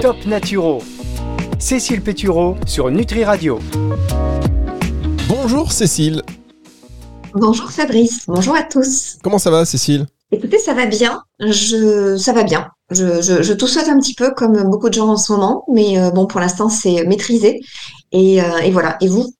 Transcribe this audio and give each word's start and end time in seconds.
Top 0.00 0.24
Naturo. 0.24 0.82
Cécile 1.58 2.00
Pétureau 2.00 2.56
sur 2.66 2.90
Nutri 2.90 3.22
Radio. 3.22 3.58
Bonjour 5.28 5.72
Cécile. 5.72 6.22
Bonjour 7.34 7.70
Fabrice. 7.70 8.24
Bonjour 8.26 8.54
à 8.54 8.62
tous. 8.62 9.18
Comment 9.22 9.38
ça 9.38 9.50
va 9.50 9.66
Cécile? 9.66 10.06
Écoutez, 10.32 10.58
ça 10.58 10.72
va 10.72 10.86
bien. 10.86 11.22
Je, 11.38 12.16
ça 12.16 12.32
va 12.32 12.44
bien. 12.44 12.68
Je, 12.90 13.20
je, 13.20 13.42
je 13.42 13.52
tout 13.52 13.66
souhaite 13.66 13.88
un 13.88 13.98
petit 13.98 14.14
peu 14.14 14.30
comme 14.30 14.70
beaucoup 14.70 14.88
de 14.88 14.94
gens 14.94 15.08
en 15.08 15.16
ce 15.18 15.32
moment, 15.32 15.64
mais 15.70 15.98
euh, 15.98 16.10
bon, 16.10 16.26
pour 16.26 16.40
l'instant, 16.40 16.70
c'est 16.70 17.04
maîtrisé. 17.04 17.60
Et, 18.12 18.42
euh, 18.42 18.58
et 18.64 18.70
voilà. 18.70 18.96
Et 19.02 19.08
vous? 19.08 19.34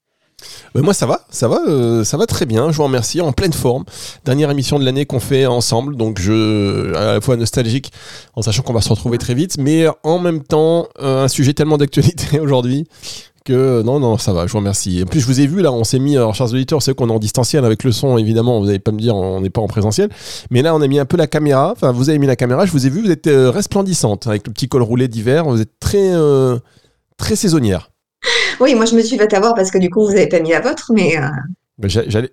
Ben, 0.74 0.82
moi 0.82 0.94
ça 0.94 1.04
va, 1.04 1.22
ça 1.30 1.48
va, 1.48 1.60
euh, 1.66 2.04
ça 2.04 2.16
va 2.16 2.26
très 2.26 2.46
bien. 2.46 2.70
Je 2.70 2.76
vous 2.76 2.84
remercie, 2.84 3.20
en 3.20 3.32
pleine 3.32 3.52
forme. 3.52 3.84
Dernière 4.24 4.50
émission 4.50 4.78
de 4.78 4.84
l'année 4.84 5.04
qu'on 5.04 5.18
fait 5.18 5.46
ensemble, 5.46 5.96
donc 5.96 6.20
je 6.20 6.94
à 6.94 7.14
la 7.14 7.20
fois 7.20 7.36
nostalgique, 7.36 7.92
en 8.34 8.42
sachant 8.42 8.62
qu'on 8.62 8.72
va 8.72 8.80
se 8.80 8.88
retrouver 8.88 9.18
très 9.18 9.34
vite, 9.34 9.56
mais 9.58 9.86
en 10.04 10.20
même 10.20 10.42
temps 10.44 10.86
euh, 11.00 11.24
un 11.24 11.28
sujet 11.28 11.54
tellement 11.54 11.76
d'actualité 11.76 12.38
aujourd'hui 12.40 12.86
que 13.44 13.82
non 13.82 13.98
non 13.98 14.16
ça 14.16 14.32
va. 14.32 14.46
Je 14.46 14.52
vous 14.52 14.58
remercie. 14.58 15.02
En 15.02 15.06
plus 15.06 15.18
je 15.18 15.26
vous 15.26 15.40
ai 15.40 15.48
vu 15.48 15.60
là, 15.60 15.72
on 15.72 15.82
s'est 15.82 15.98
mis, 15.98 16.16
alors 16.16 16.36
chers 16.36 16.52
auditeurs, 16.52 16.82
c'est 16.82 16.94
qu'on 16.94 17.08
est 17.08 17.12
en 17.12 17.18
distanciel 17.18 17.64
avec 17.64 17.82
le 17.82 17.90
son 17.90 18.16
évidemment. 18.16 18.60
Vous 18.60 18.66
n'allez 18.66 18.78
pas 18.78 18.92
me 18.92 19.00
dire 19.00 19.16
on 19.16 19.40
n'est 19.40 19.50
pas 19.50 19.60
en 19.60 19.66
présentiel, 19.66 20.08
mais 20.50 20.62
là 20.62 20.72
on 20.76 20.80
a 20.82 20.86
mis 20.86 21.00
un 21.00 21.04
peu 21.04 21.16
la 21.16 21.26
caméra. 21.26 21.72
Enfin 21.72 21.90
vous 21.90 22.10
avez 22.10 22.18
mis 22.20 22.28
la 22.28 22.36
caméra. 22.36 22.64
Je 22.64 22.70
vous 22.70 22.86
ai 22.86 22.90
vu, 22.90 23.02
vous 23.02 23.10
êtes 23.10 23.26
euh, 23.26 23.50
resplendissante 23.50 24.28
avec 24.28 24.46
le 24.46 24.52
petit 24.52 24.68
col 24.68 24.82
roulé 24.82 25.08
d'hiver. 25.08 25.46
Vous 25.46 25.60
êtes 25.60 25.80
très 25.80 26.12
euh, 26.12 26.58
très 27.16 27.34
saisonnière. 27.34 27.89
Oui, 28.60 28.74
moi 28.74 28.84
je 28.84 28.94
me 28.94 29.00
suis 29.02 29.16
fait 29.16 29.32
avoir 29.34 29.54
parce 29.54 29.70
que 29.70 29.78
du 29.78 29.90
coup, 29.90 30.02
vous 30.06 30.12
n'avez 30.12 30.28
pas 30.28 30.40
mis 30.40 30.50
la 30.50 30.60
vôtre, 30.60 30.92
mais, 30.94 31.16
euh, 31.16 31.22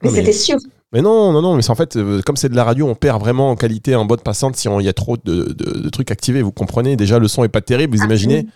mais 0.04 0.10
c'était 0.10 0.34
sûr. 0.34 0.58
Mais 0.94 1.02
non, 1.02 1.32
non, 1.32 1.42
non, 1.42 1.56
mais 1.56 1.62
c'est 1.62 1.72
en 1.72 1.76
fait, 1.76 1.96
euh, 1.98 2.22
comme 2.26 2.36
c'est 2.38 2.50
de 2.50 2.56
la 2.56 2.64
radio, 2.64 2.88
on 2.88 2.96
perd 2.96 3.20
vraiment 3.22 3.50
en 3.52 3.56
qualité 3.56 3.96
en 3.96 4.06
bande 4.06 4.22
passante 4.22 4.56
si 4.56 4.68
on- 4.70 4.80
il 4.80 4.86
y 4.86 4.90
a 4.90 4.94
trop 4.94 5.18
de, 5.18 5.44
de- 5.54 5.80
de 5.82 5.90
trucs 5.90 6.12
activés, 6.12 6.42
vous 6.42 6.52
comprenez 6.52 6.96
Déjà, 6.96 7.20
le 7.20 7.28
son 7.28 7.44
est 7.44 7.50
pas 7.50 7.62
terrible, 7.62 7.96
vous 7.98 8.04
imaginez 8.04 8.48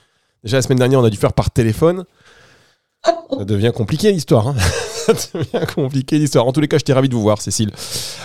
Déjà, 0.43 0.57
la 0.57 0.61
semaine 0.63 0.79
dernière, 0.79 0.99
on 0.99 1.03
a 1.03 1.09
dû 1.09 1.17
faire 1.17 1.33
par 1.33 1.51
téléphone. 1.51 2.03
Ça 3.03 3.45
devient 3.45 3.71
compliqué 3.75 4.11
l'histoire. 4.11 4.47
hein. 4.49 4.55
Ça 5.01 5.13
devient 5.33 5.65
compliqué 5.73 6.19
l'histoire. 6.19 6.45
En 6.45 6.51
tous 6.51 6.61
les 6.61 6.67
cas, 6.67 6.77
j'étais 6.77 6.93
ravi 6.93 7.09
de 7.09 7.15
vous 7.15 7.21
voir, 7.23 7.41
Cécile. 7.41 7.71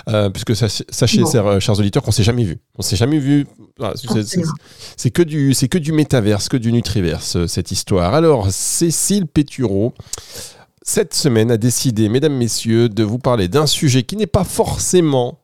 Euh, 0.08 0.28
puisque 0.28 0.54
sach- 0.54 0.82
sachez, 0.90 1.22
Bon. 1.22 1.30
chers, 1.30 1.60
chers 1.60 1.78
auditeurs, 1.78 2.02
qu'on 2.02 2.10
s'est 2.10 2.22
jamais 2.22 2.44
vu. 2.44 2.58
On 2.76 2.82
s'est 2.82 2.96
jamais 2.96 3.18
vu. 3.18 3.46
C'est 4.96 5.10
que 5.10 5.22
du, 5.22 5.54
c'est 5.54 5.68
que 5.68 5.78
du 5.78 5.92
métaverse, 5.92 6.48
que 6.50 6.56
du 6.58 6.72
nutriverse, 6.72 7.36
euh, 7.36 7.46
cette 7.46 7.70
histoire. 7.70 8.14
Alors, 8.14 8.50
Cécile 8.50 9.26
Pétureau, 9.26 9.94
cette 10.82 11.14
semaine, 11.14 11.50
a 11.50 11.56
décidé, 11.56 12.08
mesdames, 12.10 12.34
messieurs, 12.36 12.88
de 12.90 13.02
vous 13.02 13.18
parler 13.18 13.48
d'un 13.48 13.66
sujet 13.66 14.02
qui 14.02 14.16
n'est 14.16 14.26
pas 14.26 14.44
forcément 14.44 15.38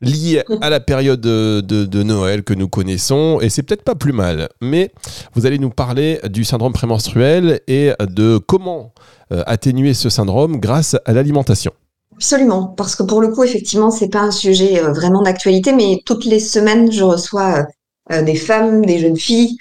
lié 0.00 0.42
à 0.60 0.70
la 0.70 0.80
période 0.80 1.20
de, 1.20 2.02
Noël 2.02 2.44
que 2.44 2.54
nous 2.54 2.68
connaissons, 2.68 3.38
et 3.40 3.48
c'est 3.48 3.62
peut-être 3.62 3.82
pas 3.82 3.94
plus 3.94 4.12
mal, 4.12 4.48
mais 4.60 4.92
vous 5.34 5.46
allez 5.46 5.58
nous 5.58 5.70
parler 5.70 6.20
du 6.28 6.44
syndrome 6.44 6.72
prémenstruel 6.72 7.60
et 7.66 7.92
de 8.00 8.38
comment 8.38 8.92
euh, 9.32 9.42
atténuer 9.46 9.94
ce 9.94 10.08
syndrome 10.08 10.58
grâce 10.58 10.96
à 11.04 11.12
l'alimentation. 11.12 11.72
Absolument, 12.14 12.66
parce 12.76 12.94
que 12.94 13.02
pour 13.02 13.20
le 13.20 13.28
coup, 13.28 13.42
effectivement, 13.42 13.90
c'est 13.90 14.08
pas 14.08 14.20
un 14.20 14.30
sujet 14.30 14.80
euh, 14.80 14.92
vraiment 14.92 15.22
d'actualité, 15.22 15.72
mais 15.72 16.00
toutes 16.04 16.24
les 16.24 16.38
semaines, 16.38 16.92
je 16.92 17.02
reçois 17.02 17.66
euh, 18.12 18.22
des 18.22 18.36
femmes, 18.36 18.86
des 18.86 18.98
jeunes 18.98 19.16
filles 19.16 19.56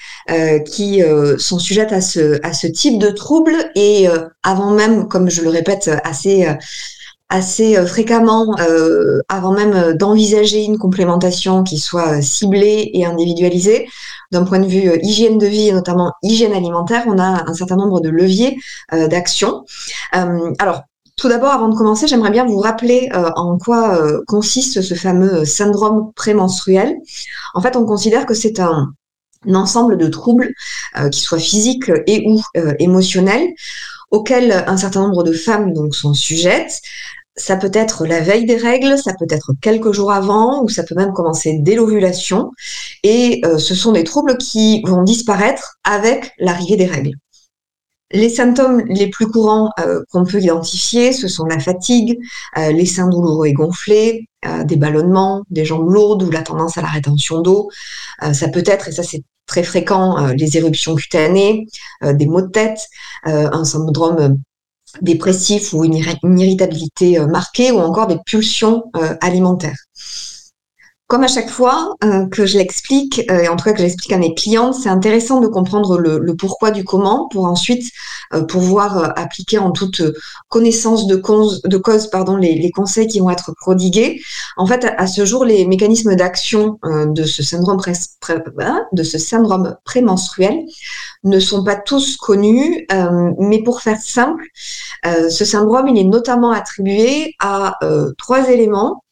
qui 0.65 1.01
sont 1.37 1.59
sujettes 1.59 1.93
à 1.93 2.01
ce 2.01 2.39
à 2.43 2.51
ce 2.51 2.65
type 2.65 2.97
de 2.99 3.09
troubles 3.09 3.55
et 3.75 4.07
avant 4.41 4.71
même, 4.71 5.07
comme 5.07 5.29
je 5.29 5.43
le 5.43 5.49
répète 5.49 5.89
assez 6.03 6.47
assez 7.35 7.77
euh, 7.77 7.85
fréquemment, 7.85 8.55
euh, 8.59 9.21
avant 9.29 9.51
même 9.51 9.73
euh, 9.73 9.93
d'envisager 9.93 10.63
une 10.63 10.77
complémentation 10.77 11.63
qui 11.63 11.77
soit 11.77 12.21
ciblée 12.21 12.89
et 12.93 13.05
individualisée, 13.05 13.87
d'un 14.31 14.43
point 14.43 14.59
de 14.59 14.65
vue 14.65 14.99
hygiène 15.03 15.37
de 15.37 15.45
vie 15.45 15.67
et 15.67 15.71
notamment 15.71 16.13
hygiène 16.23 16.53
alimentaire, 16.53 17.03
on 17.07 17.19
a 17.19 17.43
un 17.47 17.53
certain 17.53 17.75
nombre 17.75 18.01
de 18.01 18.09
leviers 18.09 18.57
d'action. 18.91 19.65
Alors 20.11 20.81
tout 21.15 21.29
d'abord, 21.29 21.51
avant 21.51 21.69
de 21.69 21.75
commencer, 21.75 22.07
j'aimerais 22.07 22.31
bien 22.31 22.43
vous 22.43 22.57
rappeler 22.57 23.07
en 23.13 23.57
quoi 23.59 24.01
consiste 24.27 24.81
ce 24.81 24.95
fameux 24.95 25.45
syndrome 25.45 26.11
prémenstruel. 26.15 26.95
En 27.53 27.61
fait, 27.61 27.75
on 27.75 27.85
considère 27.85 28.25
que 28.25 28.33
c'est 28.33 28.59
un, 28.59 28.93
ensemble 29.53 29.97
de 29.97 30.07
troubles, 30.07 30.53
euh, 30.97 31.09
qui 31.09 31.21
soient 31.21 31.39
physiques 31.39 31.91
et 32.07 32.27
ou 32.27 32.41
émotionnels, 32.79 33.53
auxquels 34.11 34.63
un 34.67 34.77
certain 34.77 35.01
nombre 35.01 35.23
de 35.23 35.33
femmes 35.33 35.73
donc 35.73 35.95
sont 35.95 36.13
sujettes. 36.13 36.81
Ça 37.37 37.57
peut 37.57 37.71
être 37.73 38.05
la 38.05 38.21
veille 38.21 38.45
des 38.45 38.55
règles, 38.55 38.97
ça 38.97 39.13
peut 39.13 39.27
être 39.29 39.51
quelques 39.61 39.91
jours 39.91 40.11
avant, 40.11 40.63
ou 40.63 40.69
ça 40.69 40.83
peut 40.83 40.95
même 40.95 41.11
commencer 41.11 41.57
dès 41.59 41.75
l'ovulation. 41.75 42.51
Et 43.03 43.41
euh, 43.43 43.57
ce 43.57 43.75
sont 43.75 43.91
des 43.91 44.05
troubles 44.05 44.37
qui 44.37 44.81
vont 44.83 45.03
disparaître 45.03 45.77
avec 45.83 46.31
l'arrivée 46.39 46.77
des 46.77 46.85
règles. 46.85 47.11
Les 48.11 48.29
symptômes 48.29 48.85
les 48.87 49.09
plus 49.09 49.27
courants 49.27 49.71
euh, 49.81 50.01
qu'on 50.11 50.23
peut 50.23 50.39
identifier, 50.39 51.11
ce 51.11 51.27
sont 51.27 51.43
la 51.43 51.59
fatigue, 51.59 52.17
euh, 52.57 52.71
les 52.71 52.85
seins 52.85 53.09
douloureux 53.09 53.47
et 53.47 53.53
gonflés, 53.53 54.27
des 54.65 54.75
ballonnements, 54.75 55.41
des 55.49 55.65
jambes 55.65 55.89
lourdes 55.89 56.21
ou 56.21 56.29
la 56.29 56.43
tendance 56.43 56.77
à 56.77 56.83
la 56.83 56.87
rétention 56.87 57.41
d'eau. 57.41 57.71
Ça 58.31 58.47
peut 58.47 58.63
être, 58.67 58.87
et 58.87 58.91
ça 58.91 59.01
c'est 59.01 59.23
très 59.47 59.63
fréquent, 59.63 60.27
les 60.37 60.55
éruptions 60.57 60.93
cutanées, 60.93 61.65
des 62.03 62.27
maux 62.27 62.43
de 62.43 62.51
tête, 62.51 62.77
un 63.23 63.65
syndrome 63.65 64.37
dépressif 65.01 65.73
ou 65.73 65.83
une, 65.83 65.95
irri- 65.95 66.19
une 66.23 66.39
irritabilité 66.39 67.19
euh, 67.19 67.27
marquée 67.27 67.71
ou 67.71 67.79
encore 67.79 68.07
des 68.07 68.17
pulsions 68.25 68.83
euh, 68.95 69.15
alimentaires. 69.21 69.77
Comme 71.07 71.23
à 71.23 71.27
chaque 71.27 71.51
fois 71.51 71.93
euh, 72.03 72.25
que 72.29 72.47
je 72.47 72.57
l'explique, 72.57 73.21
euh, 73.29 73.43
et 73.43 73.47
en 73.47 73.55
tout 73.55 73.65
cas 73.65 73.73
que 73.73 73.79
j'explique 73.79 74.11
à 74.11 74.17
mes 74.17 74.33
clientes, 74.33 74.73
c'est 74.73 74.89
intéressant 74.89 75.39
de 75.39 75.45
comprendre 75.45 75.99
le, 75.99 76.35
pourquoi 76.35 76.71
du 76.71 76.83
comment 76.83 77.27
pour 77.27 77.45
ensuite 77.45 77.91
euh, 78.33 78.41
pouvoir 78.41 79.13
appliquer 79.15 79.59
en 79.59 79.69
toute 79.69 80.01
connaissance 80.49 81.05
de 81.05 81.15
cause, 81.15 81.61
les, 82.39 82.71
conseils 82.71 83.05
qui 83.05 83.19
vont 83.19 83.29
être 83.29 83.53
prodigués. 83.55 84.19
En 84.57 84.65
fait, 84.65 84.83
à, 84.97 85.05
ce 85.05 85.25
jour, 85.25 85.45
les 85.45 85.67
mécanismes 85.67 86.15
d'action 86.15 86.79
de 86.83 87.23
ce 87.23 87.43
syndrome 87.43 87.79
hein, 88.59 88.81
de 88.91 89.03
ce 89.03 89.19
syndrome 89.19 89.77
prémenstruel 89.83 90.65
ne 91.23 91.39
sont 91.39 91.63
pas 91.63 91.75
tous 91.75 92.17
connus, 92.17 92.87
mais 93.37 93.61
pour 93.61 93.81
faire 93.81 93.99
simple, 94.01 94.43
ce 95.03 95.45
syndrome 95.45 95.87
il 95.87 95.99
est 95.99 96.03
notamment 96.03 96.51
attribué 96.51 97.35
à 97.39 97.77
trois 98.17 98.49
éléments 98.49 99.04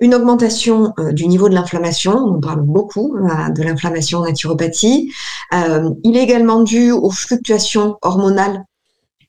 une 0.00 0.14
augmentation 0.14 0.94
euh, 0.98 1.12
du 1.12 1.26
niveau 1.28 1.48
de 1.48 1.54
l'inflammation, 1.54 2.12
on 2.12 2.40
parle 2.40 2.62
beaucoup 2.62 3.16
euh, 3.16 3.50
de 3.50 3.62
l'inflammation 3.62 4.20
en 4.20 4.24
naturopathie. 4.24 5.12
Euh, 5.54 5.90
il 6.04 6.16
est 6.16 6.22
également 6.22 6.62
dû 6.62 6.90
aux 6.90 7.10
fluctuations 7.10 7.96
hormonales 8.02 8.64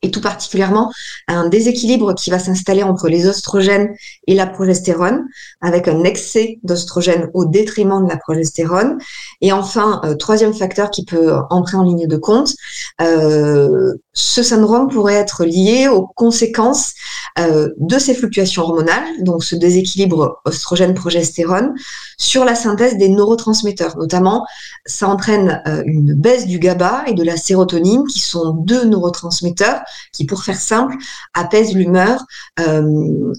et 0.01 0.11
tout 0.11 0.21
particulièrement 0.21 0.91
un 1.27 1.47
déséquilibre 1.47 2.15
qui 2.15 2.29
va 2.29 2.39
s'installer 2.39 2.83
entre 2.83 3.07
les 3.07 3.27
oestrogènes 3.27 3.93
et 4.27 4.33
la 4.33 4.47
progestérone, 4.47 5.27
avec 5.61 5.87
un 5.87 6.03
excès 6.03 6.59
d'oestrogène 6.63 7.29
au 7.33 7.45
détriment 7.45 8.03
de 8.03 8.09
la 8.09 8.17
progestérone. 8.17 8.97
Et 9.41 9.51
enfin, 9.51 10.01
euh, 10.03 10.15
troisième 10.15 10.53
facteur 10.53 10.89
qui 10.89 11.05
peut 11.05 11.33
entrer 11.49 11.77
en 11.77 11.83
ligne 11.83 12.07
de 12.07 12.17
compte, 12.17 12.55
euh, 13.01 13.93
ce 14.13 14.43
syndrome 14.43 14.89
pourrait 14.89 15.15
être 15.15 15.45
lié 15.45 15.87
aux 15.87 16.07
conséquences 16.07 16.93
euh, 17.39 17.69
de 17.77 17.99
ces 17.99 18.13
fluctuations 18.13 18.63
hormonales, 18.63 19.03
donc 19.21 19.43
ce 19.43 19.55
déséquilibre 19.55 20.41
oestrogène-progestérone, 20.45 21.73
sur 22.17 22.43
la 22.43 22.55
synthèse 22.55 22.97
des 22.97 23.09
neurotransmetteurs. 23.09 23.97
Notamment, 23.97 24.45
ça 24.85 25.07
entraîne 25.07 25.61
une 25.85 26.13
baisse 26.13 26.45
du 26.45 26.59
GABA 26.59 27.03
et 27.07 27.13
de 27.13 27.23
la 27.23 27.37
sérotonine, 27.37 28.05
qui 28.05 28.19
sont 28.19 28.51
deux 28.51 28.85
neurotransmetteurs 28.85 29.81
qui, 30.13 30.25
pour 30.25 30.43
faire 30.43 30.59
simple, 30.59 30.95
apaisent 31.33 31.75
l'humeur, 31.75 32.25
euh, 32.59 33.33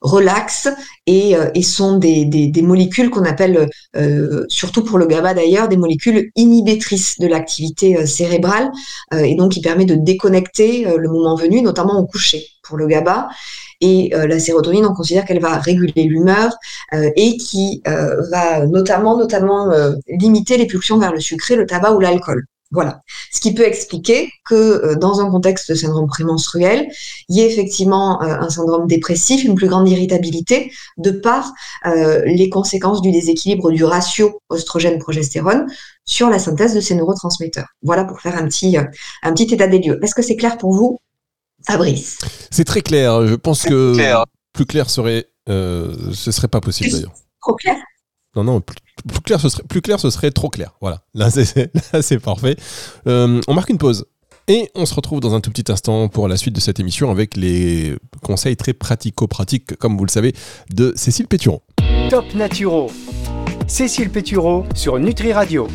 relaxent 0.00 0.68
et, 1.06 1.36
euh, 1.36 1.48
sont 1.62 1.98
des, 1.98 2.52
molécules 2.62 3.08
qu'on 3.08 3.24
appelle, 3.24 3.68
euh, 3.96 4.44
surtout 4.48 4.82
pour 4.82 4.98
le 4.98 5.06
GABA 5.06 5.34
d'ailleurs, 5.34 5.68
des 5.68 5.76
molécules 5.76 6.30
inhibitrices 6.34 7.18
de 7.20 7.26
l'activité 7.28 8.04
cérébrale 8.06 8.70
et 9.16 9.36
donc 9.36 9.52
qui 9.52 9.60
permet 9.60 9.84
de 9.84 9.94
déconnecter 9.94 10.86
le 10.96 11.08
moment 11.08 11.36
venu, 11.36 11.62
notamment 11.62 11.98
au 11.98 12.06
coucher 12.06 12.44
pour 12.62 12.76
le 12.76 12.86
GABA. 12.86 13.28
Et 13.80 14.12
la 14.12 14.38
sérotonine, 14.38 14.86
on 14.86 14.94
considère 14.94 15.24
qu'elle 15.24 15.40
va 15.40 15.58
réguler 15.58 16.04
l'humeur 16.04 16.52
et 16.92 17.36
qui 17.36 17.82
va 17.84 18.66
notamment, 18.66 19.16
notamment 19.16 19.72
limiter 20.08 20.56
les 20.56 20.66
pulsions 20.66 20.98
vers 20.98 21.12
le 21.12 21.20
sucré, 21.20 21.56
le 21.56 21.66
tabac 21.66 21.92
ou 21.92 22.00
l'alcool. 22.00 22.44
Voilà. 22.72 23.00
Ce 23.30 23.38
qui 23.40 23.52
peut 23.54 23.66
expliquer 23.66 24.32
que 24.48 24.54
euh, 24.54 24.94
dans 24.96 25.20
un 25.20 25.30
contexte 25.30 25.68
de 25.70 25.74
syndrome 25.74 26.06
prémenstruel, 26.08 26.88
il 27.28 27.36
y 27.36 27.40
ait 27.40 27.50
effectivement 27.52 28.22
euh, 28.22 28.34
un 28.40 28.48
syndrome 28.48 28.86
dépressif, 28.86 29.44
une 29.44 29.54
plus 29.54 29.68
grande 29.68 29.88
irritabilité, 29.88 30.72
de 30.96 31.10
par 31.10 31.52
euh, 31.86 32.22
les 32.24 32.48
conséquences 32.48 33.02
du 33.02 33.12
déséquilibre 33.12 33.70
du 33.70 33.84
ratio 33.84 34.40
oestrogène-progestérone 34.50 35.66
sur 36.04 36.28
la 36.30 36.38
synthèse 36.38 36.74
de 36.74 36.80
ces 36.80 36.94
neurotransmetteurs. 36.94 37.68
Voilà 37.82 38.04
pour 38.04 38.20
faire 38.20 38.36
un 38.36 38.46
petit, 38.46 38.76
euh, 38.78 38.84
un 39.22 39.32
petit 39.32 39.52
état 39.54 39.66
des 39.68 39.78
lieux. 39.78 39.98
Est-ce 40.02 40.14
que 40.14 40.22
c'est 40.22 40.36
clair 40.36 40.56
pour 40.58 40.74
vous, 40.74 40.98
Fabrice? 41.66 42.18
C'est 42.50 42.64
très 42.64 42.82
clair. 42.82 43.26
Je 43.26 43.34
pense 43.34 43.62
que 43.62 43.94
Clair. 43.94 44.24
plus 44.52 44.66
clair 44.66 44.88
serait, 44.90 45.26
euh, 45.48 45.94
ce 46.12 46.32
serait 46.32 46.48
pas 46.48 46.60
possible 46.60 46.90
d'ailleurs. 46.90 47.12
Trop 47.40 47.54
clair? 47.54 47.76
Non, 48.34 48.44
non, 48.44 48.60
plus, 48.60 48.76
plus 49.06 49.20
clair, 49.20 49.40
ce 49.40 49.48
serait, 49.48 49.62
plus 49.64 49.82
clair, 49.82 50.00
ce 50.00 50.10
serait 50.10 50.30
trop 50.30 50.48
clair. 50.48 50.72
Voilà, 50.80 51.02
là 51.14 51.30
c'est, 51.30 51.70
là, 51.92 52.02
c'est 52.02 52.18
parfait. 52.18 52.56
Euh, 53.06 53.40
on 53.46 53.54
marque 53.54 53.70
une 53.70 53.78
pause. 53.78 54.06
Et 54.48 54.70
on 54.74 54.86
se 54.86 54.94
retrouve 54.94 55.20
dans 55.20 55.34
un 55.34 55.40
tout 55.40 55.50
petit 55.50 55.70
instant 55.70 56.08
pour 56.08 56.26
la 56.26 56.36
suite 56.36 56.54
de 56.54 56.60
cette 56.60 56.80
émission 56.80 57.10
avec 57.10 57.36
les 57.36 57.94
conseils 58.22 58.56
très 58.56 58.72
pratico-pratiques, 58.72 59.76
comme 59.76 59.96
vous 59.96 60.04
le 60.04 60.10
savez, 60.10 60.34
de 60.70 60.92
Cécile 60.96 61.28
Péturon. 61.28 61.60
Top 62.10 62.24
Naturo. 62.34 62.90
Cécile 63.68 64.10
Pétureau 64.10 64.66
sur 64.74 64.98
Nutri 64.98 65.32
Radio. 65.32 65.68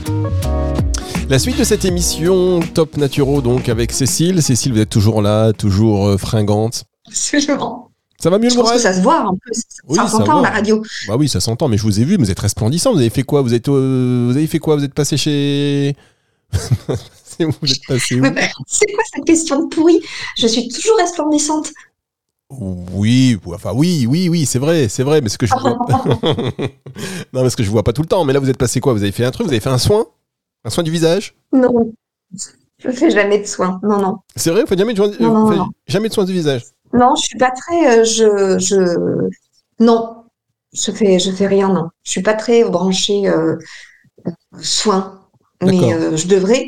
La 1.29 1.39
suite 1.39 1.57
de 1.57 1.63
cette 1.63 1.85
émission 1.85 2.59
Top 2.73 2.97
Naturo, 2.97 3.41
donc 3.41 3.69
avec 3.69 3.91
Cécile. 3.91 4.41
Cécile, 4.41 4.73
vous 4.73 4.79
êtes 4.79 4.89
toujours 4.89 5.21
là, 5.21 5.53
toujours 5.53 6.07
euh, 6.07 6.17
fringante. 6.17 6.83
Absolument. 7.07 7.91
Ça 8.21 8.29
va 8.29 8.39
mieux 8.39 8.49
Je 8.49 8.55
le 8.55 8.61
pense 8.61 8.71
que 8.71 8.79
ça 8.79 8.93
se 8.93 9.01
voit 9.01 9.21
un 9.21 9.33
peu. 9.33 9.53
Ça, 9.53 9.61
Oui, 9.87 9.95
ça 9.97 10.03
ça 10.07 10.09
s'entend 10.09 10.41
la 10.41 10.49
radio. 10.49 10.81
Bah 11.07 11.15
oui, 11.17 11.29
ça 11.29 11.39
s'entend, 11.39 11.67
mais 11.67 11.77
je 11.77 11.83
vous 11.83 11.99
ai 11.99 12.03
vu, 12.03 12.17
vous 12.17 12.31
êtes 12.31 12.39
resplendissant. 12.39 12.91
Vous 12.93 12.99
avez 12.99 13.09
fait 13.11 13.23
quoi? 13.23 13.41
Vous, 13.41 13.53
êtes, 13.53 13.67
euh, 13.69 14.25
vous 14.29 14.35
avez 14.37 14.47
fait 14.47 14.59
quoi? 14.59 14.75
Vous 14.75 14.83
êtes 14.83 14.93
passé 14.93 15.17
chez. 15.17 15.95
C'est 17.37 17.45
où? 17.45 17.51
Vous 17.61 17.71
êtes 17.71 17.85
passé 17.87 18.15
bah, 18.19 18.31
c'est 18.65 18.91
quoi 18.91 19.03
cette 19.13 19.25
question 19.25 19.63
de 19.63 19.75
pourri? 19.75 19.99
Je 20.37 20.47
suis 20.47 20.67
toujours 20.69 20.97
resplendissante. 20.97 21.71
Oui, 22.49 23.37
enfin 23.45 23.73
oui, 23.75 24.07
oui, 24.09 24.29
oui, 24.29 24.45
c'est 24.45 24.57
vrai, 24.57 24.87
c'est 24.87 25.03
vrai, 25.03 25.19
mais 25.19 25.27
ce 25.27 25.37
que 25.37 25.45
je 25.45 25.51
vois... 25.53 25.77
non, 27.33 27.43
mais 27.43 27.49
ce 27.49 27.57
que 27.57 27.63
je 27.63 27.69
vois 27.69 27.83
pas 27.83 27.91
tout 27.91 28.01
le 28.01 28.07
temps. 28.07 28.23
Mais 28.23 28.31
là, 28.33 28.39
vous 28.39 28.49
êtes 28.49 28.57
passé 28.57 28.79
quoi? 28.79 28.93
Vous 28.93 29.03
avez 29.03 29.11
fait 29.11 29.25
un 29.25 29.31
truc? 29.31 29.45
Vous 29.47 29.51
avez 29.51 29.59
fait 29.59 29.69
un 29.69 29.77
soin? 29.77 30.05
Un 30.63 30.69
soin 30.69 30.83
du 30.83 30.89
visage? 30.89 31.35
Non, 31.51 31.91
je 32.79 32.89
fais 32.91 33.11
jamais 33.11 33.39
de 33.39 33.45
soins. 33.45 33.79
Non, 33.83 33.99
non. 33.99 34.17
C'est 34.35 34.51
vrai? 34.51 34.61
Vous 34.61 34.67
faites 34.67 34.79
jamais 34.79 34.93
de, 34.93 34.97
soin- 34.97 35.11
Non, 35.19 35.33
non, 35.49 35.55
non. 35.55 35.67
jamais 35.87 36.07
de 36.07 36.13
soin 36.13 36.23
du 36.23 36.33
visage? 36.33 36.63
Non, 36.93 37.15
je 37.15 37.23
suis 37.23 37.37
pas 37.37 37.51
très. 37.51 37.99
euh, 37.99 38.03
je, 38.03 38.57
je, 38.59 39.29
non, 39.83 40.23
je 40.73 40.91
fais, 40.91 41.19
je 41.19 41.31
fais 41.31 41.47
rien. 41.47 41.69
Non, 41.69 41.89
je 42.03 42.11
suis 42.11 42.21
pas 42.23 42.33
très 42.33 42.63
branchée 42.63 43.27
euh, 43.27 43.55
euh, 44.27 44.31
soins. 44.61 45.21
Mais 45.63 45.93
euh, 45.93 46.15
je 46.15 46.27
devrais. 46.27 46.65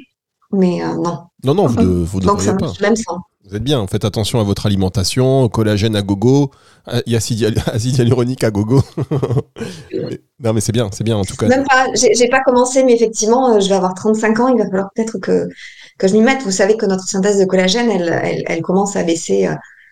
Mais 0.51 0.83
euh, 0.83 0.95
non. 0.95 1.19
Non, 1.43 1.53
non, 1.53 1.67
vous, 1.67 1.77
de- 1.77 1.85
vous 2.03 2.19
Donc 2.19 2.41
ça 2.41 2.53
devriez 2.53 2.73
pas. 2.79 2.81
même 2.87 2.95
sans. 2.95 3.19
Vous 3.45 3.55
êtes 3.55 3.63
bien. 3.63 3.85
Faites 3.87 4.05
attention 4.05 4.39
à 4.39 4.43
votre 4.43 4.65
alimentation, 4.67 5.47
collagène 5.49 5.95
à 5.95 6.01
gogo, 6.03 6.51
acide, 6.85 7.39
hyal- 7.39 7.69
acide 7.73 7.97
hyaluronique 7.97 8.43
à 8.43 8.51
gogo. 8.51 8.81
Non, 10.41 10.53
mais 10.53 10.61
c'est 10.61 10.71
bien, 10.71 10.89
c'est 10.93 11.03
bien 11.03 11.17
en 11.17 11.25
tout 11.25 11.35
cas. 11.35 11.47
Même 11.47 11.65
pas. 11.65 11.87
J'ai 11.95 12.29
pas 12.29 12.39
commencé, 12.41 12.83
mais 12.85 12.93
effectivement, 12.93 13.59
je 13.59 13.67
vais 13.67 13.75
avoir 13.75 13.93
35 13.93 14.39
ans. 14.39 14.47
Il 14.47 14.57
va 14.57 14.65
falloir 14.69 14.89
peut-être 14.95 15.17
que 15.19 15.49
que 15.97 16.07
je 16.07 16.13
m'y 16.13 16.21
mette. 16.21 16.41
Vous 16.43 16.51
savez 16.51 16.77
que 16.77 16.85
notre 16.85 17.03
synthèse 17.03 17.37
de 17.39 17.45
collagène, 17.45 17.89
elle, 17.91 18.17
elle, 18.23 18.43
elle 18.47 18.61
commence 18.61 18.95
à 18.95 19.03
baisser 19.03 19.49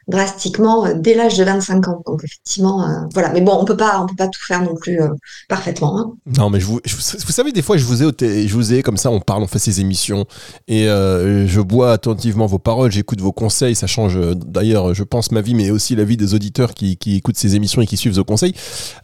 drastiquement 0.07 0.86
euh, 0.86 0.94
dès 0.95 1.13
l'âge 1.13 1.38
de 1.38 1.44
25 1.44 1.88
ans. 1.88 2.01
Donc 2.06 2.21
effectivement, 2.24 2.83
euh, 2.83 3.01
voilà. 3.13 3.30
Mais 3.33 3.42
bon, 3.42 3.57
on 3.59 3.65
peut 3.65 3.75
pas, 3.77 4.00
on 4.01 4.06
peut 4.07 4.15
pas 4.15 4.27
tout 4.27 4.39
faire 4.48 4.62
non 4.62 4.75
plus 4.75 5.01
euh, 5.01 5.07
parfaitement. 5.50 6.00
hein. 6.00 6.13
Non, 6.38 6.50
mais 6.50 6.59
je 6.59 6.65
vous, 6.65 6.80
vous- 6.86 7.31
savez, 7.31 7.51
des 7.51 7.62
fois, 7.62 7.77
je 7.77 7.86
vous 7.86 8.04
ai, 8.04 8.48
je 8.48 8.54
vous 8.54 8.74
ai 8.74 8.83
comme 8.83 8.98
ça, 8.98 9.12
on 9.12 9.19
parle, 9.19 9.44
on 9.44 9.48
fait 9.48 9.59
ces 9.59 9.81
émissions, 9.81 10.25
et 10.68 10.86
je 10.86 11.62
bois 11.62 11.92
attentivement 11.92 12.45
vos 12.45 12.59
paroles, 12.59 12.92
j'écoute 12.92 13.21
vos 13.21 13.31
conseils, 13.31 13.75
ça 13.75 13.88
change 13.88 14.18
d'ailleurs, 14.36 14.94
je 14.94 15.04
pense, 15.04 15.31
ma 15.31 15.42
vie, 15.42 15.56
mais 15.56 15.69
aussi 15.71 15.95
la 15.95 16.04
vie 16.04 16.18
des 16.18 16.33
auditeurs 16.33 16.74
qui, 16.74 16.98
qui 16.98 17.15
écoutent 17.18 17.38
ces 17.38 17.56
émissions 17.56 17.81
et 17.81 17.88
qui 17.88 17.98
suivent 17.98 18.15
vos 18.15 18.24
conseils. 18.24 18.54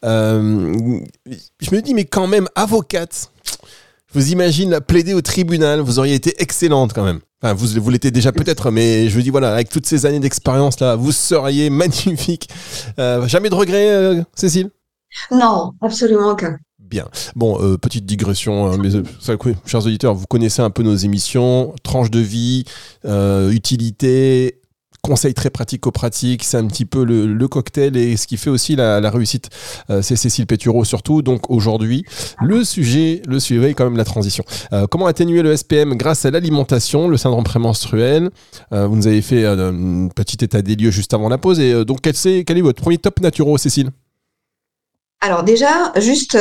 Je 0.04 1.76
me 1.76 1.82
dis, 1.82 1.94
mais 1.94 2.06
quand 2.06 2.28
même, 2.28 2.48
avocate, 2.56 3.30
vous 4.13 4.31
imagine 4.31 4.69
la 4.69 4.81
plaider 4.81 5.13
au 5.13 5.21
tribunal, 5.21 5.80
vous 5.80 6.00
auriez 6.00 6.15
été 6.15 6.33
excellente 6.42 6.94
quand 6.94 7.04
même. 7.04 7.19
Enfin, 7.42 7.54
vous, 7.54 7.68
vous 7.81 7.89
l'étiez 7.89 8.12
déjà 8.12 8.31
peut-être, 8.31 8.71
mais 8.71 9.10
je 9.10 9.15
vous 9.15 9.21
dis, 9.21 9.30
voilà, 9.30 9.51
avec 9.54 9.69
toutes 9.69 9.86
ces 9.86 10.06
années 10.06 10.19
d'expérience 10.19 10.80
là, 10.80 10.95
vous 10.95 11.12
seriez 11.12 11.69
magnifique. 11.71 12.50
Euh, 13.00 13.27
jamais 13.27 13.50
de 13.50 13.56
regrets, 13.56 13.89
euh, 13.89 14.21
Cécile? 14.36 14.69
Non, 15.31 15.74
absolument 15.81 16.31
aucun. 16.31 16.57
Bien. 16.80 17.07
Bon, 17.36 17.60
euh, 17.60 17.77
petite 17.77 18.06
digression, 18.06 18.71
hein, 18.71 18.77
mais, 18.80 18.95
euh, 18.95 19.04
ça, 19.19 19.33
oui, 19.44 19.56
chers 19.65 19.86
auditeurs, 19.86 20.13
vous 20.13 20.27
connaissez 20.27 20.62
un 20.62 20.69
peu 20.69 20.83
nos 20.83 20.95
émissions, 20.95 21.74
tranche 21.81 22.12
de 22.12 22.19
vie, 22.19 22.66
euh, 23.06 23.50
utilité, 23.51 24.62
conseils 25.04 25.34
très 25.34 25.50
pratico-pratiques, 25.50 26.46
c'est 26.46 26.56
un 26.56 26.66
petit 26.66 26.86
peu 26.86 27.04
le, 27.04 27.48
cocktail 27.50 27.98
et 27.98 28.16
ce 28.16 28.26
qui 28.26 28.38
fait 28.38 28.50
aussi 28.50 28.78
la, 28.78 29.10
réussite, 29.10 29.50
euh, 29.90 30.02
c'est 30.02 30.16
Cécile 30.16 30.48
Pétureau 30.48 30.86
surtout. 30.86 31.22
Donc 31.22 31.50
aujourd'hui, 31.50 32.06
le 32.42 32.64
sujet, 32.64 33.22
le 33.28 33.40
sujet 33.42 33.74
quand 33.74 33.84
même 33.84 33.98
la 33.98 34.06
transition. 34.06 34.46
Euh, 34.72 34.88
comment 34.88 35.06
atténuer 35.06 35.42
le 35.42 35.56
SPM 35.56 35.96
grâce 35.96 36.24
à 36.26 36.32
l'alimentation, 36.32 37.10
le 37.10 37.18
syndrome 37.18 37.44
prémenstruel? 37.44 38.30
Euh, 38.72 38.88
Vous 38.88 38.96
nous 38.96 39.08
avez 39.08 39.22
fait 39.22 39.46
un 39.46 40.08
petit 40.08 40.44
état 40.46 40.62
des 40.62 40.78
lieux 40.78 40.92
juste 40.92 41.14
avant 41.14 41.28
la 41.28 41.38
pause. 41.38 41.60
Et 41.60 41.84
donc, 41.84 42.00
quel, 42.02 42.16
est 42.16 42.62
votre 42.62 42.82
premier 42.82 42.98
top 42.98 43.20
naturo, 43.20 43.58
Cécile? 43.58 43.90
Alors 45.20 45.44
déjà, 45.44 45.92
juste 45.98 46.38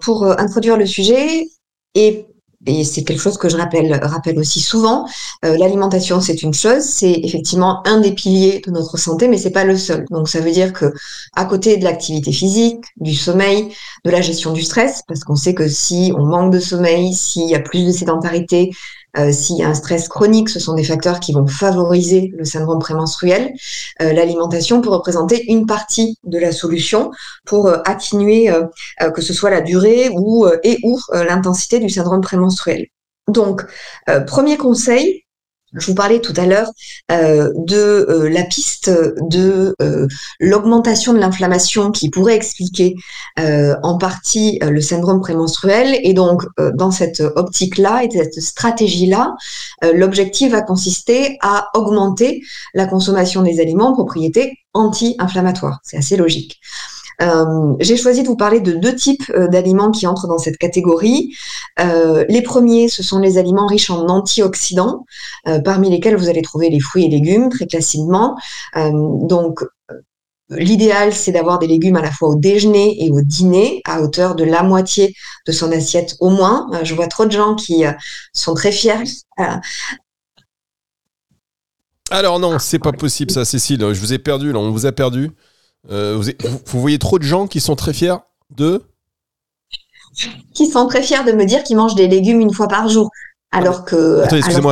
pour 0.00 0.26
introduire 0.26 0.78
le 0.78 0.86
sujet, 0.86 1.46
et, 1.94 2.26
et 2.66 2.84
c'est 2.84 3.04
quelque 3.04 3.20
chose 3.20 3.38
que 3.38 3.48
je 3.48 3.56
rappelle, 3.56 3.92
rappelle 4.02 4.38
aussi 4.38 4.60
souvent, 4.60 5.06
euh, 5.44 5.56
l'alimentation 5.56 6.20
c'est 6.20 6.42
une 6.42 6.54
chose, 6.54 6.82
c'est 6.82 7.12
effectivement 7.22 7.86
un 7.86 8.00
des 8.00 8.12
piliers 8.12 8.60
de 8.66 8.70
notre 8.70 8.96
santé, 8.96 9.28
mais 9.28 9.38
c'est 9.38 9.52
pas 9.52 9.64
le 9.64 9.76
seul. 9.76 10.04
Donc 10.10 10.28
ça 10.28 10.40
veut 10.40 10.50
dire 10.50 10.72
que 10.72 10.92
à 11.36 11.44
côté 11.44 11.76
de 11.76 11.84
l'activité 11.84 12.32
physique, 12.32 12.84
du 12.96 13.14
sommeil, 13.14 13.68
de 14.04 14.10
la 14.10 14.20
gestion 14.20 14.52
du 14.52 14.62
stress, 14.62 15.02
parce 15.06 15.20
qu'on 15.20 15.36
sait 15.36 15.54
que 15.54 15.68
si 15.68 16.12
on 16.16 16.24
manque 16.24 16.52
de 16.52 16.60
sommeil, 16.60 17.14
s'il 17.14 17.48
y 17.48 17.54
a 17.54 17.60
plus 17.60 17.86
de 17.86 17.92
sédentarité, 17.92 18.70
euh, 19.16 19.32
s'il 19.32 19.62
un 19.62 19.74
stress 19.74 20.08
chronique, 20.08 20.48
ce 20.48 20.60
sont 20.60 20.74
des 20.74 20.84
facteurs 20.84 21.20
qui 21.20 21.32
vont 21.32 21.46
favoriser 21.46 22.32
le 22.36 22.44
syndrome 22.44 22.78
prémenstruel. 22.78 23.52
Euh, 24.02 24.12
l'alimentation 24.12 24.80
peut 24.80 24.90
représenter 24.90 25.50
une 25.50 25.66
partie 25.66 26.18
de 26.24 26.38
la 26.38 26.52
solution 26.52 27.10
pour 27.46 27.66
euh, 27.66 27.78
atténuer 27.84 28.50
euh, 28.50 29.10
que 29.10 29.22
ce 29.22 29.32
soit 29.32 29.50
la 29.50 29.60
durée 29.60 30.10
ou 30.10 30.46
et 30.62 30.78
ou 30.82 30.98
l'intensité 31.12 31.78
du 31.78 31.88
syndrome 31.88 32.20
prémenstruel. 32.20 32.86
Donc, 33.28 33.64
premier 34.26 34.56
conseil, 34.56 35.24
je 35.74 35.86
vous 35.86 35.94
parlais 35.94 36.20
tout 36.20 36.32
à 36.36 36.46
l'heure 36.46 36.70
euh, 37.12 37.50
de 37.56 38.06
euh, 38.08 38.28
la 38.30 38.44
piste 38.44 38.90
de 38.90 39.74
euh, 39.82 40.06
l'augmentation 40.40 41.12
de 41.12 41.18
l'inflammation 41.18 41.90
qui 41.90 42.10
pourrait 42.10 42.36
expliquer 42.36 42.94
euh, 43.38 43.74
en 43.82 43.98
partie 43.98 44.58
euh, 44.62 44.70
le 44.70 44.80
syndrome 44.80 45.20
prémenstruel. 45.20 45.98
Et 46.02 46.14
donc, 46.14 46.42
euh, 46.58 46.70
dans 46.74 46.90
cette 46.90 47.20
optique-là 47.20 48.04
et 48.04 48.10
cette 48.10 48.40
stratégie-là, 48.40 49.34
l'objectif 49.94 50.52
va 50.52 50.62
consister 50.62 51.38
à 51.42 51.68
augmenter 51.74 52.42
la 52.74 52.86
consommation 52.86 53.42
des 53.42 53.60
aliments 53.60 53.92
propriétés 53.92 54.58
anti-inflammatoires. 54.74 55.80
C'est 55.82 55.96
assez 55.96 56.16
logique. 56.16 56.60
Euh, 57.20 57.74
J'ai 57.80 57.96
choisi 57.96 58.22
de 58.22 58.28
vous 58.28 58.36
parler 58.36 58.60
de 58.60 58.72
deux 58.72 58.94
types 58.94 59.30
euh, 59.34 59.48
d'aliments 59.48 59.90
qui 59.90 60.06
entrent 60.06 60.28
dans 60.28 60.38
cette 60.38 60.56
catégorie. 60.56 61.34
Euh, 61.80 62.24
les 62.28 62.42
premiers, 62.42 62.88
ce 62.88 63.02
sont 63.02 63.18
les 63.18 63.38
aliments 63.38 63.66
riches 63.66 63.90
en 63.90 64.06
antioxydants, 64.06 65.04
euh, 65.46 65.60
parmi 65.60 65.90
lesquels 65.90 66.16
vous 66.16 66.28
allez 66.28 66.42
trouver 66.42 66.70
les 66.70 66.80
fruits 66.80 67.04
et 67.04 67.08
légumes 67.08 67.48
très 67.48 67.66
classiquement. 67.66 68.36
Euh, 68.76 68.90
donc, 68.92 69.60
L'idéal, 70.50 71.12
c'est 71.12 71.32
d'avoir 71.32 71.58
des 71.58 71.66
légumes 71.66 71.96
à 71.96 72.00
la 72.00 72.10
fois 72.10 72.30
au 72.30 72.34
déjeuner 72.34 73.04
et 73.04 73.10
au 73.10 73.20
dîner, 73.20 73.82
à 73.84 74.00
hauteur 74.00 74.34
de 74.34 74.44
la 74.44 74.62
moitié 74.62 75.14
de 75.46 75.52
son 75.52 75.70
assiette 75.72 76.16
au 76.20 76.30
moins. 76.30 76.70
Je 76.84 76.94
vois 76.94 77.06
trop 77.06 77.26
de 77.26 77.32
gens 77.32 77.54
qui 77.54 77.84
sont 78.32 78.54
très 78.54 78.72
fiers. 78.72 79.04
Alors 82.10 82.38
non, 82.38 82.58
c'est 82.58 82.78
pas 82.78 82.92
possible 82.92 83.30
ça, 83.30 83.44
Cécile. 83.44 83.80
Je 83.92 84.00
vous 84.00 84.14
ai 84.14 84.18
perdu 84.18 84.50
là, 84.50 84.58
on 84.58 84.70
vous 84.70 84.86
a 84.86 84.92
perdu. 84.92 85.32
Euh, 85.90 86.20
vous, 86.66 86.80
voyez 86.80 86.98
trop 86.98 87.18
de 87.18 87.24
gens 87.24 87.46
qui 87.46 87.60
sont 87.60 87.76
très 87.76 87.92
fiers 87.92 88.16
de. 88.54 88.82
qui 90.54 90.66
sont 90.66 90.86
très 90.86 91.02
fiers 91.02 91.24
de 91.24 91.32
me 91.32 91.44
dire 91.44 91.62
qu'ils 91.62 91.76
mangent 91.76 91.94
des 91.94 92.08
légumes 92.08 92.40
une 92.40 92.52
fois 92.52 92.68
par 92.68 92.88
jour. 92.88 93.10
Alors 93.50 93.86
que, 93.86 94.24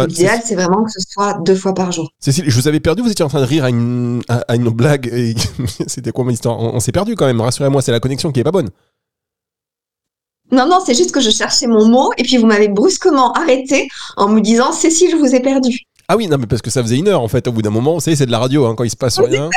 l'idéal, 0.06 0.40
c'est 0.44 0.54
vraiment 0.54 0.84
que 0.84 0.90
ce 0.90 1.00
soit 1.08 1.38
deux 1.40 1.54
fois 1.54 1.72
par 1.72 1.92
jour. 1.92 2.10
Cécile, 2.20 2.44
je 2.46 2.54
vous 2.54 2.68
avais 2.68 2.80
perdu. 2.80 3.00
Vous 3.00 3.10
étiez 3.10 3.25
en 3.25 3.28
train 3.28 3.40
de 3.40 3.46
rire 3.46 3.64
à 3.64 3.70
une, 3.70 4.22
à, 4.28 4.44
à 4.48 4.56
une 4.56 4.68
blague. 4.68 5.08
et 5.10 5.34
C'était 5.86 6.12
quoi 6.12 6.25
mon 6.25 6.30
histoire? 6.30 6.58
On, 6.58 6.75
on 6.75 6.80
s'est 6.80 6.92
perdu 6.92 7.14
quand 7.16 7.25
même. 7.25 7.40
Rassurez-moi, 7.40 7.80
c'est 7.80 7.92
la 7.92 8.00
connexion 8.00 8.32
qui 8.32 8.40
est 8.40 8.44
pas 8.44 8.52
bonne. 8.52 8.68
Non, 10.52 10.68
non, 10.68 10.78
c'est 10.84 10.94
juste 10.94 11.12
que 11.12 11.20
je 11.20 11.30
cherchais 11.30 11.66
mon 11.66 11.88
mot 11.88 12.12
et 12.18 12.22
puis 12.22 12.36
vous 12.36 12.46
m'avez 12.46 12.68
brusquement 12.68 13.32
arrêté 13.32 13.88
en 14.16 14.28
me 14.28 14.40
disant 14.40 14.72
Cécile, 14.72 15.10
je 15.10 15.16
vous 15.16 15.34
ai 15.34 15.40
perdu. 15.40 15.80
Ah 16.08 16.16
oui, 16.16 16.28
non, 16.28 16.38
mais 16.38 16.46
parce 16.46 16.62
que 16.62 16.70
ça 16.70 16.82
faisait 16.82 16.96
une 16.96 17.08
heure 17.08 17.20
en 17.20 17.28
fait. 17.28 17.48
Au 17.48 17.52
bout 17.52 17.62
d'un 17.62 17.70
moment, 17.70 17.94
vous 17.94 18.00
savez, 18.00 18.16
c'est 18.16 18.26
de 18.26 18.30
la 18.30 18.38
radio 18.38 18.66
hein, 18.66 18.75
quand 18.76 18.84
il 18.84 18.90
se 18.90 18.96
passe 18.96 19.18
rien. 19.18 19.50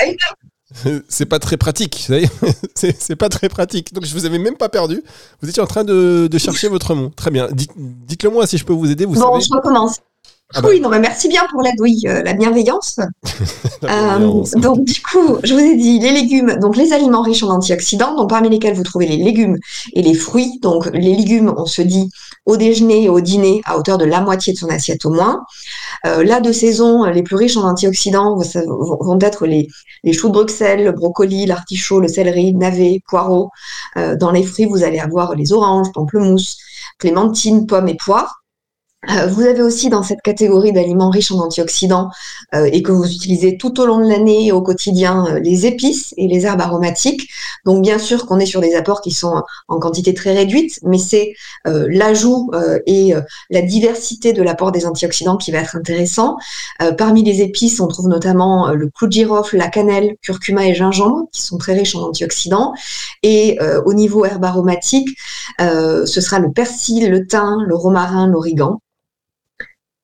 C'est 1.09 1.25
pas 1.25 1.39
très 1.39 1.57
pratique, 1.57 1.95
vous 1.97 2.13
savez. 2.13 2.29
c'est 2.75 3.15
pas 3.15 3.29
très 3.29 3.49
pratique. 3.49 3.93
Donc 3.93 4.05
je 4.05 4.13
vous 4.13 4.25
avais 4.25 4.38
même 4.39 4.55
pas 4.55 4.69
perdu. 4.69 5.01
Vous 5.41 5.49
étiez 5.49 5.61
en 5.63 5.67
train 5.67 5.83
de, 5.83 6.27
de 6.31 6.38
chercher 6.38 6.67
votre 6.69 6.93
mot. 6.95 7.09
Très 7.15 7.31
bien. 7.31 7.49
Dites- 7.51 7.71
Dites-le 7.75 8.29
moi 8.29 8.45
si 8.47 8.57
je 8.57 8.65
peux 8.65 8.73
vous 8.73 8.89
aider. 8.89 9.05
Vous 9.05 9.15
Bon, 9.15 9.33
savez. 9.33 9.41
je 9.45 9.53
recommence. 9.53 9.99
Ah 10.55 10.61
bah. 10.61 10.69
Oui, 10.71 10.79
non, 10.81 10.89
mais 10.89 10.99
merci 10.99 11.27
bien 11.27 11.43
pour 11.51 11.61
l'aide, 11.61 11.79
oui, 11.79 12.01
euh, 12.07 12.23
la 12.23 12.33
bienveillance. 12.33 12.99
Euh, 13.85 14.43
donc, 14.57 14.83
du 14.83 15.01
coup, 15.01 15.37
je 15.41 15.53
vous 15.53 15.59
ai 15.59 15.77
dit 15.77 15.99
les 15.99 16.11
légumes, 16.11 16.57
donc 16.59 16.75
les 16.75 16.91
aliments 16.91 17.21
riches 17.21 17.43
en 17.43 17.49
antioxydants, 17.49 18.13
donc 18.13 18.29
parmi 18.29 18.49
lesquels 18.49 18.73
vous 18.73 18.83
trouvez 18.83 19.07
les 19.07 19.15
légumes 19.15 19.57
et 19.93 20.01
les 20.01 20.13
fruits. 20.13 20.59
Donc, 20.61 20.89
les 20.91 21.15
légumes, 21.15 21.53
on 21.55 21.65
se 21.65 21.81
dit 21.81 22.11
au 22.45 22.57
déjeuner 22.57 23.03
et 23.03 23.09
au 23.09 23.21
dîner 23.21 23.61
à 23.63 23.77
hauteur 23.77 23.97
de 23.97 24.03
la 24.03 24.19
moitié 24.19 24.51
de 24.51 24.57
son 24.57 24.67
assiette 24.67 25.05
au 25.05 25.11
moins. 25.11 25.45
Euh, 26.05 26.25
là, 26.25 26.41
de 26.41 26.51
saison, 26.51 27.05
les 27.05 27.23
plus 27.23 27.37
riches 27.37 27.55
en 27.55 27.63
antioxydants 27.63 28.37
vont 28.99 29.19
être 29.21 29.47
les, 29.47 29.69
les 30.03 30.11
choux 30.11 30.27
de 30.27 30.33
Bruxelles, 30.33 30.83
le 30.83 30.91
brocoli, 30.91 31.45
l'artichaut, 31.45 32.01
le 32.01 32.09
céleri, 32.09 32.53
navet, 32.53 33.01
poireau. 33.07 33.49
dans 33.95 34.31
les 34.31 34.43
fruits, 34.43 34.65
vous 34.65 34.83
allez 34.83 34.99
avoir 34.99 35.35
les 35.35 35.53
oranges, 35.53 35.87
pamplemousse, 35.93 36.57
clémentine, 36.97 37.65
pommes 37.65 37.87
et 37.87 37.95
poires. 37.95 38.38
Euh, 39.09 39.27
vous 39.27 39.41
avez 39.41 39.61
aussi 39.61 39.89
dans 39.89 40.03
cette 40.03 40.21
catégorie 40.21 40.71
d'aliments 40.71 41.09
riches 41.09 41.31
en 41.31 41.39
antioxydants 41.39 42.09
euh, 42.53 42.69
et 42.71 42.83
que 42.83 42.91
vous 42.91 43.05
utilisez 43.05 43.57
tout 43.57 43.79
au 43.79 43.85
long 43.85 43.97
de 43.97 44.07
l'année 44.07 44.51
au 44.51 44.61
quotidien 44.61 45.25
euh, 45.27 45.39
les 45.39 45.65
épices 45.65 46.13
et 46.17 46.27
les 46.27 46.45
herbes 46.45 46.61
aromatiques. 46.61 47.29
Donc 47.65 47.81
bien 47.81 47.97
sûr 47.97 48.25
qu'on 48.25 48.39
est 48.39 48.45
sur 48.45 48.61
des 48.61 48.75
apports 48.75 49.01
qui 49.01 49.11
sont 49.11 49.41
en 49.67 49.79
quantité 49.79 50.13
très 50.13 50.33
réduite, 50.33 50.79
mais 50.83 50.97
c'est 50.97 51.33
l'ajout 51.65 52.51
et 52.85 53.13
la 53.49 53.61
diversité 53.61 54.33
de 54.33 54.41
l'apport 54.41 54.71
des 54.71 54.85
antioxydants 54.85 55.37
qui 55.37 55.51
va 55.51 55.59
être 55.59 55.75
intéressant. 55.75 56.37
parmi 56.97 57.23
les 57.23 57.41
épices, 57.41 57.79
on 57.79 57.87
trouve 57.87 58.07
notamment 58.07 58.69
le 58.71 58.89
clou 58.89 59.07
de 59.07 59.11
girofle, 59.11 59.57
la 59.57 59.67
cannelle, 59.67 60.15
curcuma 60.21 60.65
et 60.67 60.73
gingembre 60.73 61.27
qui 61.31 61.41
sont 61.41 61.57
très 61.57 61.73
riches 61.73 61.95
en 61.95 62.01
antioxydants. 62.07 62.73
Et 63.23 63.59
au 63.85 63.93
niveau 63.93 64.25
herbe 64.25 64.45
aromatique, 64.45 65.09
ce 65.59 66.21
sera 66.21 66.39
le 66.39 66.51
persil, 66.51 67.09
le 67.09 67.27
thym, 67.27 67.63
le 67.67 67.75
romarin, 67.75 68.27
l'origan. 68.27 68.79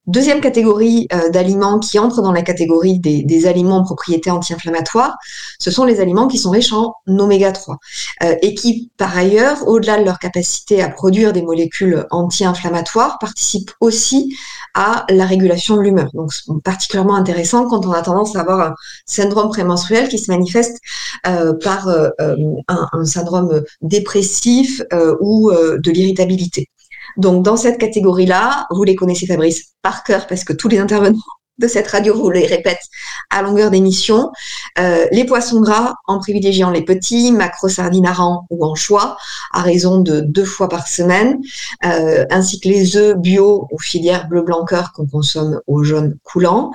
Deuxième 0.07 0.39
catégorie 0.39 1.07
euh, 1.13 1.29
d'aliments 1.29 1.79
qui 1.79 1.97
entrent 1.97 2.21
dans 2.21 2.31
la 2.31 2.43
catégorie 2.43 2.99
des, 2.99 3.47
aliments 3.47 3.77
en 3.77 3.83
propriété 3.83 4.29
anti-inflammatoire, 4.29 5.17
ce 5.59 5.71
sont 5.71 5.83
les 5.83 5.99
aliments 5.99 6.27
qui 6.27 6.37
sont 6.37 6.51
riches 6.51 6.73
en 6.73 6.93
oméga 7.07 7.51
3 7.51 7.77
euh, 8.23 8.35
et 8.43 8.53
qui, 8.53 8.91
par 8.97 9.17
ailleurs, 9.17 9.67
au-delà 9.67 9.97
de 9.97 10.03
leur 10.03 10.19
capacité 10.19 10.83
à 10.83 10.89
produire 10.89 11.33
des 11.33 11.41
molécules 11.41 12.05
anti-inflammatoires, 12.11 13.17
participent 13.19 13.71
aussi 13.79 14.35
à 14.75 15.05
la 15.09 15.25
régulation 15.25 15.75
de 15.75 15.81
l'humeur. 15.81 16.11
Donc, 16.13 16.31
particulièrement 16.63 17.15
intéressant 17.15 17.67
quand 17.67 17.85
on 17.87 17.91
a 17.91 18.01
tendance 18.03 18.35
à 18.35 18.41
avoir 18.41 18.59
un 18.59 18.75
syndrome 19.07 19.49
prémenstruel 19.49 20.07
qui 20.07 20.19
se 20.19 20.29
manifeste 20.31 20.77
euh, 21.25 21.53
par 21.63 21.87
un, 21.87 23.05
syndrome 23.05 23.63
dépressif 23.81 24.81
ou 25.19 25.51
de 25.51 25.91
l'irritabilité. 25.91 26.69
Donc, 27.17 27.43
dans 27.43 27.57
cette 27.57 27.77
catégorie-là, 27.77 28.67
vous 28.71 28.83
les 28.83 28.95
connaissez, 28.95 29.25
Fabrice, 29.25 29.73
par 29.81 30.03
cœur, 30.03 30.27
parce 30.27 30.43
que 30.43 30.53
tous 30.53 30.67
les 30.67 30.79
intervenants 30.79 31.19
de 31.57 31.67
cette 31.67 31.87
radio, 31.87 32.13
vous 32.15 32.29
les 32.29 32.45
répète 32.45 32.81
à 33.29 33.41
longueur 33.41 33.71
d'émission. 33.71 34.31
Euh, 34.77 35.05
les 35.11 35.23
poissons 35.23 35.61
gras, 35.61 35.95
en 36.05 36.19
privilégiant 36.19 36.69
les 36.69 36.83
petits, 36.83 37.31
macro 37.31 37.69
sardines 37.69 38.11
ou 38.49 38.65
en 38.65 38.75
choix, 38.75 39.17
à 39.51 39.61
raison 39.61 39.99
de 39.99 40.19
deux 40.19 40.45
fois 40.45 40.67
par 40.67 40.87
semaine, 40.87 41.39
euh, 41.85 42.25
ainsi 42.29 42.59
que 42.59 42.67
les 42.67 42.97
œufs 42.97 43.17
bio 43.17 43.67
ou 43.71 43.79
filière 43.79 44.27
bleu 44.27 44.41
blanc 44.41 44.65
cœur 44.65 44.91
qu'on 44.93 45.07
consomme 45.07 45.61
au 45.65 45.83
jaune 45.83 46.17
coulant, 46.23 46.71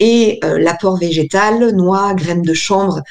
et 0.00 0.40
euh, 0.44 0.58
l'apport 0.58 0.98
végétal, 0.98 1.70
noix, 1.70 2.12
graines 2.14 2.42
de 2.42 2.54
chanvre 2.54 3.02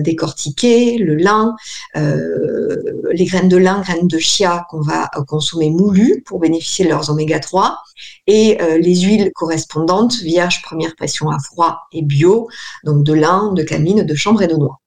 décortiquées, 0.00 0.98
le 0.98 1.16
lin, 1.16 1.54
les 1.94 3.24
graines 3.24 3.48
de 3.48 3.56
lin, 3.56 3.80
graines 3.80 4.08
de 4.08 4.18
chia 4.18 4.66
qu'on 4.70 4.80
va 4.80 5.10
consommer 5.28 5.70
moulues 5.70 6.22
pour 6.26 6.40
bénéficier 6.40 6.84
de 6.84 6.90
leurs 6.90 7.10
oméga 7.10 7.38
3, 7.38 7.78
et 8.26 8.58
les 8.80 9.00
huiles 9.00 9.30
correspondantes, 9.34 10.16
vierges, 10.16 10.62
première 10.70 10.94
pression 10.94 11.30
à 11.30 11.38
froid 11.40 11.80
et 11.92 12.02
bio, 12.02 12.48
donc 12.84 13.02
de 13.02 13.12
lin, 13.12 13.52
de 13.52 13.62
camine, 13.64 14.04
de 14.04 14.14
chambre 14.14 14.42
et 14.42 14.46
de 14.46 14.54
noix. 14.54 14.78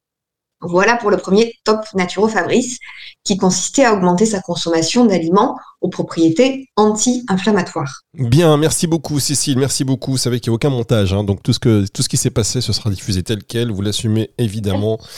Voilà 0.65 0.95
pour 0.95 1.11
le 1.11 1.17
premier 1.17 1.55
top 1.65 1.81
Naturo 1.93 2.29
Fabrice, 2.29 2.79
qui 3.25 3.35
consistait 3.35 3.83
à 3.83 3.93
augmenter 3.93 4.25
sa 4.25 4.39
consommation 4.39 5.05
d'aliments 5.05 5.57
aux 5.81 5.89
propriétés 5.89 6.69
anti-inflammatoires. 6.77 8.03
Bien, 8.13 8.55
merci 8.55 8.87
beaucoup 8.87 9.19
Cécile, 9.19 9.59
merci 9.59 9.83
beaucoup. 9.83 10.11
Vous 10.11 10.17
savez 10.17 10.39
qu'il 10.39 10.51
n'y 10.51 10.53
a 10.53 10.55
aucun 10.55 10.69
montage, 10.69 11.13
hein. 11.13 11.25
donc 11.25 11.43
tout 11.43 11.51
ce, 11.51 11.59
que, 11.59 11.85
tout 11.93 12.01
ce 12.01 12.07
qui 12.07 12.15
s'est 12.15 12.29
passé, 12.29 12.61
ce 12.61 12.71
sera 12.71 12.89
diffusé 12.89 13.23
tel 13.23 13.43
quel, 13.43 13.71
vous 13.71 13.81
l'assumez 13.81 14.31
évidemment. 14.37 14.97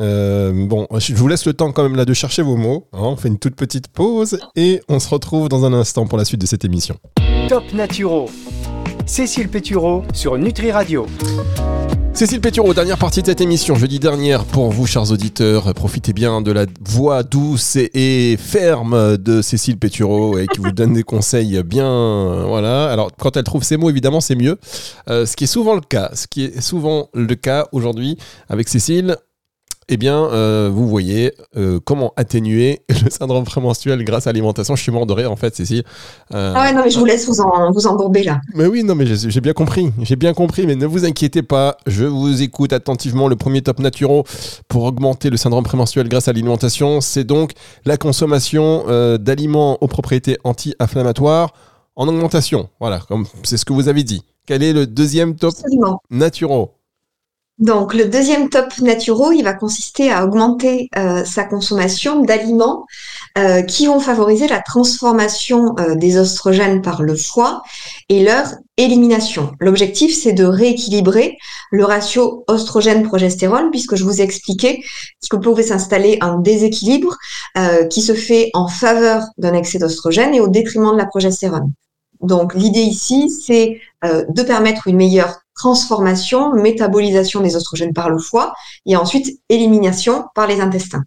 Euh, 0.00 0.66
bon, 0.66 0.86
je 0.96 1.14
vous 1.14 1.28
laisse 1.28 1.44
le 1.44 1.52
temps 1.52 1.72
quand 1.72 1.82
même 1.82 1.94
là 1.94 2.06
de 2.06 2.14
chercher 2.14 2.40
vos 2.40 2.56
mots. 2.56 2.88
Hein. 2.94 3.00
on 3.02 3.16
fait 3.16 3.28
une 3.28 3.38
toute 3.38 3.54
petite 3.54 3.88
pause 3.88 4.40
et 4.56 4.80
on 4.88 4.98
se 4.98 5.10
retrouve 5.10 5.50
dans 5.50 5.66
un 5.66 5.74
instant 5.74 6.06
pour 6.06 6.16
la 6.16 6.24
suite 6.24 6.40
de 6.40 6.46
cette 6.46 6.64
émission. 6.64 6.96
Top 7.50 7.70
Naturo 7.74 8.30
Cécile 9.10 9.48
Pétureau 9.48 10.04
sur 10.14 10.38
Nutri 10.38 10.70
Radio. 10.70 11.04
Cécile 12.14 12.40
Pétureau, 12.40 12.72
dernière 12.74 12.96
partie 12.96 13.22
de 13.22 13.26
cette 13.26 13.40
émission, 13.40 13.74
jeudi 13.74 13.98
dernière, 13.98 14.44
pour 14.44 14.70
vous, 14.70 14.86
chers 14.86 15.10
auditeurs. 15.10 15.74
Profitez 15.74 16.12
bien 16.12 16.40
de 16.42 16.52
la 16.52 16.66
voix 16.80 17.24
douce 17.24 17.74
et 17.74 18.36
ferme 18.38 19.16
de 19.16 19.42
Cécile 19.42 19.78
Pétureau 19.78 20.38
et 20.38 20.46
qui 20.46 20.60
vous 20.60 20.70
donne 20.70 20.92
des 20.92 21.02
conseils 21.02 21.60
bien. 21.64 22.44
Voilà. 22.46 22.88
Alors, 22.88 23.10
quand 23.18 23.36
elle 23.36 23.42
trouve 23.42 23.64
ses 23.64 23.76
mots, 23.76 23.90
évidemment, 23.90 24.20
c'est 24.20 24.36
mieux. 24.36 24.58
Euh, 25.08 25.26
ce 25.26 25.34
qui 25.34 25.42
est 25.42 25.48
souvent 25.48 25.74
le 25.74 25.80
cas. 25.80 26.12
Ce 26.14 26.28
qui 26.28 26.44
est 26.44 26.60
souvent 26.60 27.08
le 27.12 27.34
cas 27.34 27.66
aujourd'hui 27.72 28.16
avec 28.48 28.68
Cécile, 28.68 29.16
eh 29.92 29.96
bien, 29.96 30.24
euh, 30.26 30.70
vous 30.72 30.88
voyez 30.88 31.34
euh, 31.56 31.80
comment 31.84 32.12
atténuer 32.16 32.82
le 33.04 33.10
syndrome 33.10 33.42
prémenstruel 33.42 34.02
grâce 34.04 34.28
à 34.28 34.30
l'alimentation. 34.30 34.76
Je 34.76 34.82
suis 34.82 34.92
mort 34.92 35.04
de 35.04 35.12
rire, 35.12 35.32
en 35.32 35.36
fait, 35.36 35.54
Cécile. 35.56 35.82
Euh, 36.32 36.54
ah 36.56 36.62
ouais, 36.62 36.72
non, 36.72 36.82
mais 36.84 36.90
je 36.90 36.98
vous 36.98 37.04
laisse 37.04 37.26
vous, 37.26 37.40
en, 37.40 37.72
vous 37.72 37.88
embourber 37.88 38.22
là. 38.22 38.40
Mais 38.54 38.66
oui, 38.66 38.84
non, 38.84 38.94
mais 38.94 39.04
j'ai 39.04 39.40
bien 39.40 39.52
compris. 39.52 39.92
J'ai 40.02 40.14
bien 40.14 40.32
compris, 40.32 40.64
mais 40.64 40.76
ne 40.76 40.86
vous 40.86 41.04
inquiétez 41.04 41.42
pas. 41.42 41.76
Je 41.86 42.04
vous 42.04 42.40
écoute 42.40 42.72
attentivement. 42.72 43.26
Le 43.26 43.34
premier 43.34 43.62
top 43.62 43.80
naturel 43.80 44.22
pour 44.68 44.84
augmenter 44.84 45.28
le 45.28 45.36
syndrome 45.36 45.64
prémenstruel 45.64 46.08
grâce 46.08 46.28
à 46.28 46.32
l'alimentation, 46.32 47.00
c'est 47.00 47.24
donc 47.24 47.52
la 47.84 47.96
consommation 47.96 48.84
d'aliments 49.18 49.76
aux 49.80 49.88
propriétés 49.88 50.38
anti-inflammatoires 50.44 51.52
en 51.96 52.06
augmentation. 52.06 52.68
Voilà, 52.78 53.00
comme 53.00 53.26
c'est 53.42 53.56
ce 53.56 53.64
que 53.64 53.72
vous 53.72 53.88
avez 53.88 54.04
dit. 54.04 54.22
Quel 54.46 54.62
est 54.62 54.72
le 54.72 54.86
deuxième 54.86 55.34
top 55.34 55.54
naturel 56.10 56.66
donc, 57.60 57.92
le 57.92 58.06
deuxième 58.06 58.48
top 58.48 58.78
naturel, 58.78 59.36
il 59.36 59.44
va 59.44 59.52
consister 59.52 60.10
à 60.10 60.24
augmenter 60.24 60.88
euh, 60.96 61.26
sa 61.26 61.44
consommation 61.44 62.22
d'aliments 62.22 62.86
euh, 63.36 63.60
qui 63.60 63.86
vont 63.86 64.00
favoriser 64.00 64.48
la 64.48 64.60
transformation 64.60 65.74
euh, 65.78 65.94
des 65.94 66.18
oestrogènes 66.18 66.80
par 66.80 67.02
le 67.02 67.14
foie 67.14 67.62
et 68.08 68.24
leur 68.24 68.46
élimination. 68.78 69.52
L'objectif, 69.60 70.16
c'est 70.16 70.32
de 70.32 70.44
rééquilibrer 70.44 71.36
le 71.70 71.84
ratio 71.84 72.44
oestrogène-progestérone, 72.48 73.70
puisque 73.70 73.94
je 73.94 74.04
vous 74.04 74.22
ai 74.22 74.24
expliqué 74.24 74.82
qu'il 75.20 75.40
pouvait 75.40 75.62
s'installer 75.62 76.16
un 76.22 76.38
déséquilibre 76.38 77.14
qui 77.90 78.00
se 78.00 78.14
fait 78.14 78.50
en 78.54 78.68
faveur 78.68 79.24
d'un 79.36 79.52
excès 79.52 79.78
d'oestrogène 79.78 80.34
et 80.34 80.40
au 80.40 80.48
détriment 80.48 80.92
de 80.92 80.96
la 80.96 81.04
progestérone. 81.04 81.74
Donc, 82.22 82.54
l'idée 82.54 82.82
ici, 82.82 83.30
c'est 83.30 83.80
de 84.02 84.42
permettre 84.42 84.88
une 84.88 84.96
meilleure 84.96 85.40
transformation, 85.60 86.54
métabolisation 86.54 87.40
des 87.40 87.54
oestrogènes 87.56 87.92
par 87.92 88.08
le 88.08 88.18
foie 88.18 88.54
et 88.86 88.96
ensuite 88.96 89.40
élimination 89.50 90.24
par 90.34 90.46
les 90.46 90.60
intestins. 90.60 91.04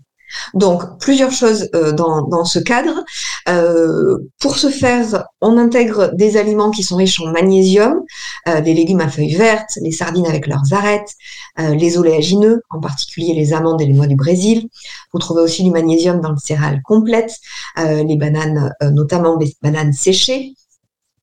Donc, 0.53 0.99
plusieurs 0.99 1.31
choses 1.31 1.69
euh, 1.75 1.91
dans, 1.91 2.45
ce 2.45 2.59
cadre. 2.59 3.03
Euh, 3.49 4.17
pour 4.39 4.57
ce 4.57 4.69
faire, 4.69 5.25
on 5.41 5.57
intègre 5.57 6.11
des 6.13 6.37
aliments 6.37 6.71
qui 6.71 6.83
sont 6.83 6.95
riches 6.95 7.19
en 7.21 7.31
magnésium, 7.31 8.01
euh, 8.47 8.59
les 8.61 8.73
légumes 8.73 9.01
à 9.01 9.09
feuilles 9.09 9.35
vertes, 9.35 9.77
les 9.81 9.91
sardines 9.91 10.25
avec 10.25 10.47
leurs 10.47 10.73
arêtes, 10.73 11.11
les 11.57 11.97
oléagineux, 11.99 12.61
en 12.71 12.79
particulier 12.79 13.33
les 13.33 13.53
amandes 13.53 13.79
et 13.81 13.85
les 13.85 13.93
noix 13.93 14.07
du 14.07 14.15
Brésil. 14.15 14.67
Vous 15.13 15.19
trouvez 15.19 15.41
aussi 15.41 15.63
du 15.63 15.69
magnésium 15.69 16.19
dans 16.19 16.31
le 16.31 16.37
céréales 16.37 16.81
complète, 16.83 17.37
les 17.77 18.17
bananes, 18.17 18.73
notamment 18.81 19.37
les 19.37 19.53
bananes 19.61 19.93
séchées, 19.93 20.55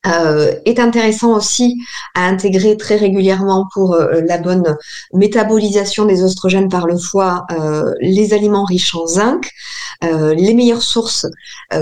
euh, 0.07 0.55
est 0.65 0.79
intéressant 0.79 1.37
aussi 1.37 1.77
à 2.15 2.27
intégrer 2.27 2.79
très 2.79 2.97
régulièrement 2.97 3.69
pour 3.75 3.93
euh, 3.93 4.23
la 4.27 4.39
bonne 4.39 4.79
métabolisation 5.13 6.07
des 6.07 6.23
oestrogènes 6.23 6.71
par 6.71 6.87
le 6.87 6.97
foie 6.97 7.45
euh, 7.53 7.93
les 8.01 8.33
aliments 8.33 8.65
riches 8.65 8.95
en 8.95 9.07
zinc. 9.07 9.51
Les 10.03 10.55
meilleures 10.55 10.83
sources, 10.83 11.27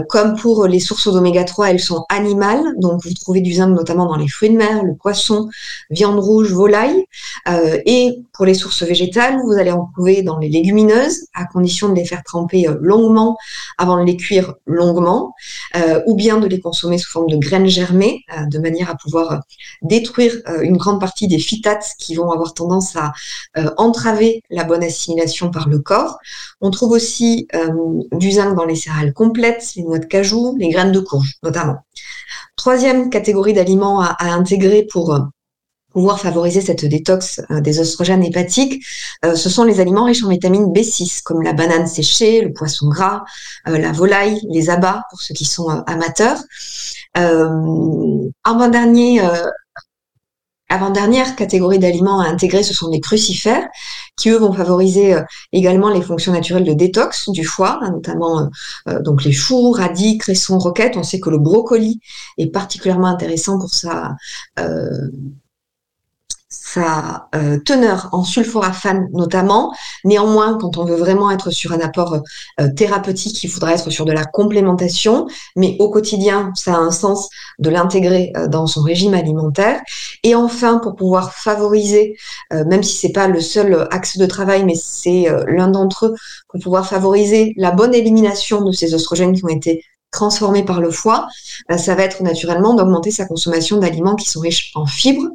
comme 0.09 0.37
pour 0.37 0.67
les 0.67 0.81
sources 0.81 1.13
d'oméga 1.13 1.45
3, 1.45 1.71
elles 1.71 1.81
sont 1.81 2.05
animales, 2.09 2.65
donc 2.79 3.03
vous 3.05 3.15
trouvez 3.15 3.41
du 3.41 3.55
zinc 3.55 3.69
notamment 3.69 4.07
dans 4.07 4.17
les 4.17 4.29
fruits 4.29 4.51
de 4.51 4.57
mer, 4.57 4.83
le 4.83 4.95
poisson, 4.95 5.49
viande 5.91 6.19
rouge, 6.19 6.53
volaille. 6.53 7.05
et 7.47 8.19
pour 8.33 8.47
les 8.47 8.55
sources 8.55 8.83
végétales, 8.83 9.41
vous 9.45 9.53
allez 9.53 9.73
en 9.73 9.89
trouver 9.95 10.23
dans 10.23 10.39
les 10.39 10.49
légumineuses, 10.49 11.27
à 11.35 11.45
condition 11.45 11.89
de 11.89 11.95
les 11.95 12.05
faire 12.05 12.23
tremper 12.23 12.67
longuement 12.81 13.37
avant 13.79 13.99
de 14.01 14.05
les 14.05 14.17
cuire 14.17 14.55
longuement, 14.67 15.35
ou 16.07 16.15
bien 16.15 16.39
de 16.39 16.47
les 16.47 16.61
consommer 16.61 16.99
sous 16.99 17.11
forme 17.11 17.29
de 17.29 17.37
graines 17.37 17.67
germées 17.67 18.23
de 18.51 18.59
manière 18.59 18.91
à 18.91 18.95
pouvoir 18.95 19.43
détruire 19.83 20.37
une 20.63 20.77
grande 20.77 21.01
partie 21.01 21.29
des 21.29 21.39
phytates 21.39 21.95
qui 21.99 22.15
vont 22.15 22.31
avoir 22.31 22.55
tendance 22.55 22.97
à 22.97 23.13
entraver 23.77 24.43
la 24.51 24.65
bonne 24.65 24.83
assimilation 24.83 25.51
par 25.51 25.69
le 25.69 25.79
corps. 25.79 26.19
On 26.61 26.71
trouve 26.71 26.93
aussi 26.93 27.49
du 28.13 28.33
zinc 28.33 28.55
dans 28.55 28.65
les 28.65 28.77
céréales 28.77 29.13
complètes, 29.13 29.73
les 29.77 29.83
noix 29.83 29.99
de 29.99 30.07
cajou, 30.07 30.57
les 30.59 30.69
graines 30.69 30.93
de 30.93 31.01
courge 31.01 31.35
notamment. 31.43 31.79
Troisième 32.57 33.11
catégorie 33.11 33.53
d'aliments 33.53 34.01
à, 34.01 34.17
intégrer 34.21 34.87
pour 34.91 35.17
pouvoir 35.93 36.21
favoriser 36.21 36.61
cette 36.61 36.85
détox 36.85 37.41
euh, 37.51 37.61
des 37.61 37.81
oestrogènes 37.81 38.23
hépatiques, 38.23 38.85
euh, 39.25 39.35
ce 39.35 39.49
sont 39.49 39.65
les 39.65 39.81
aliments 39.81 40.05
riches 40.05 40.23
en 40.23 40.29
vitamine 40.29 40.73
B6, 40.73 41.23
comme 41.23 41.43
la 41.43 41.53
banane 41.53 41.87
séchée, 41.87 42.41
le 42.43 42.53
poisson 42.53 42.89
gras, 42.89 43.25
euh, 43.67 43.79
la 43.79 43.93
volaille, 43.93 44.41
les 44.51 44.71
abats, 44.71 45.05
pour 45.11 45.21
ceux 45.21 45.35
qui 45.35 45.45
sont 45.45 45.69
amateurs. 45.87 46.39
Avant-dernier 48.45 49.21
avant-dernière 50.69 51.37
catégorie 51.37 51.79
d'aliments 51.79 52.21
à 52.21 52.29
intégrer, 52.29 52.63
ce 52.63 52.75
sont 52.75 52.91
les 52.91 53.01
crucifères, 53.01 53.67
qui 54.17 54.31
eux 54.31 54.39
vont 54.39 54.53
favoriser 54.53 55.17
également 55.53 55.89
les 55.91 56.03
fonctions 56.03 56.33
naturelles 56.33 56.65
de 56.65 56.73
détox 56.73 57.31
du 57.31 57.45
foie, 57.45 57.79
hein, 57.83 57.91
notamment 57.91 58.51
donc 59.01 59.25
les 59.25 59.33
choux, 59.33 59.71
radis, 59.71 60.19
cressons, 60.19 60.59
roquettes. 60.59 60.97
On 60.97 61.03
sait 61.03 61.21
que 61.21 61.31
le 61.31 61.39
brocoli 61.39 62.01
est 62.37 62.49
particulièrement 62.49 63.07
intéressant 63.07 63.59
pour 63.59 63.71
sa 63.71 64.17
euh, 67.35 67.59
teneur 67.65 68.09
en 68.13 68.25
sulforaphane 68.25 69.09
notamment. 69.13 69.75
Néanmoins, 70.05 70.59
quand 70.59 70.77
on 70.79 70.85
veut 70.85 70.97
vraiment 70.97 71.31
être 71.31 71.51
sur 71.51 71.73
un 71.73 71.81
apport 71.81 72.23
euh, 72.61 72.69
thérapeutique, 72.77 73.43
il 73.45 73.51
faudra 73.51 73.75
être 73.75 73.91
sur 73.91 74.05
de 74.05 74.13
la 74.13 74.25
complémentation. 74.25 75.27
Mais 75.57 75.77
au 75.79 75.91
quotidien, 75.91 76.53
ça 76.55 76.75
a 76.75 76.79
un 76.79 76.91
sens 76.91 77.29
de 77.59 77.71
l'intégrer 77.71 78.33
euh, 78.37 78.49
dans 78.49 78.67
son 78.67 78.83
régime 78.83 79.15
alimentaire. 79.15 79.81
Et 80.23 80.35
enfin, 80.35 80.79
pour 80.79 80.97
pouvoir 80.97 81.35
favoriser, 81.35 82.17
même 82.51 82.83
si 82.83 82.97
c'est 82.97 83.13
pas 83.13 83.29
le 83.29 83.41
seul 83.41 83.87
axe 83.91 84.19
de 84.19 84.27
travail, 84.27 84.65
mais 84.65 84.75
c'est 84.75 85.27
l'un 85.47 85.69
d'entre 85.69 86.07
eux, 86.07 86.15
pour 86.49 86.61
pouvoir 86.61 86.87
favoriser 86.87 87.55
la 87.57 87.71
bonne 87.71 87.95
élimination 87.95 88.63
de 88.63 88.73
ces 88.73 88.95
oestrogènes 88.95 89.33
qui 89.33 89.45
ont 89.45 89.49
été 89.49 89.85
transformés 90.11 90.65
par 90.65 90.81
le 90.81 90.91
foie, 90.91 91.29
ça 91.77 91.95
va 91.95 92.03
être 92.03 92.23
naturellement 92.23 92.75
d'augmenter 92.75 93.11
sa 93.11 93.27
consommation 93.27 93.79
d'aliments 93.79 94.17
qui 94.17 94.29
sont 94.29 94.41
riches 94.41 94.73
en 94.75 94.87
fibres 94.87 95.29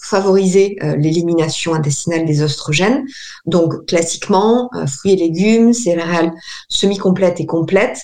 favoriser 0.00 0.76
euh, 0.82 0.96
l'élimination 0.96 1.74
intestinale 1.74 2.24
des 2.24 2.42
oestrogènes. 2.42 3.06
Donc 3.46 3.86
classiquement, 3.86 4.70
euh, 4.74 4.86
fruits 4.86 5.12
et 5.12 5.16
légumes, 5.16 5.72
céréales 5.72 6.32
semi-complètes 6.68 7.40
et 7.40 7.46
complètes, 7.46 8.00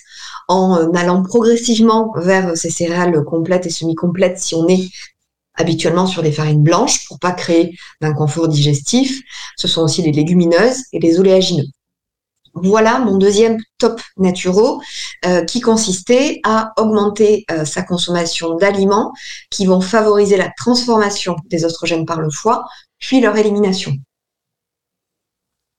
en 0.48 0.76
euh, 0.76 0.92
allant 0.94 1.22
progressivement 1.22 2.12
vers 2.16 2.56
ces 2.56 2.70
céréales 2.70 3.24
complètes 3.24 3.66
et 3.66 3.70
semi-complètes 3.70 4.38
si 4.38 4.54
on 4.54 4.68
est 4.68 4.90
habituellement 5.54 6.06
sur 6.06 6.22
des 6.22 6.32
farines 6.32 6.62
blanches 6.62 7.06
pour 7.08 7.18
pas 7.18 7.32
créer 7.32 7.76
d'inconfort 8.00 8.48
digestif. 8.48 9.22
Ce 9.56 9.66
sont 9.66 9.82
aussi 9.82 10.02
les 10.02 10.12
légumineuses 10.12 10.82
et 10.92 11.00
les 11.00 11.18
oléagineux. 11.18 11.66
Voilà 12.62 12.98
mon 12.98 13.18
deuxième 13.18 13.58
top 13.78 14.00
naturaux 14.16 14.80
euh, 15.26 15.44
qui 15.44 15.60
consistait 15.60 16.40
à 16.44 16.72
augmenter 16.78 17.44
euh, 17.50 17.64
sa 17.64 17.82
consommation 17.82 18.56
d'aliments 18.56 19.12
qui 19.50 19.66
vont 19.66 19.80
favoriser 19.80 20.36
la 20.36 20.50
transformation 20.56 21.36
des 21.50 21.64
oestrogènes 21.64 22.06
par 22.06 22.20
le 22.20 22.30
foie, 22.30 22.64
puis 22.98 23.20
leur 23.20 23.36
élimination. 23.36 23.92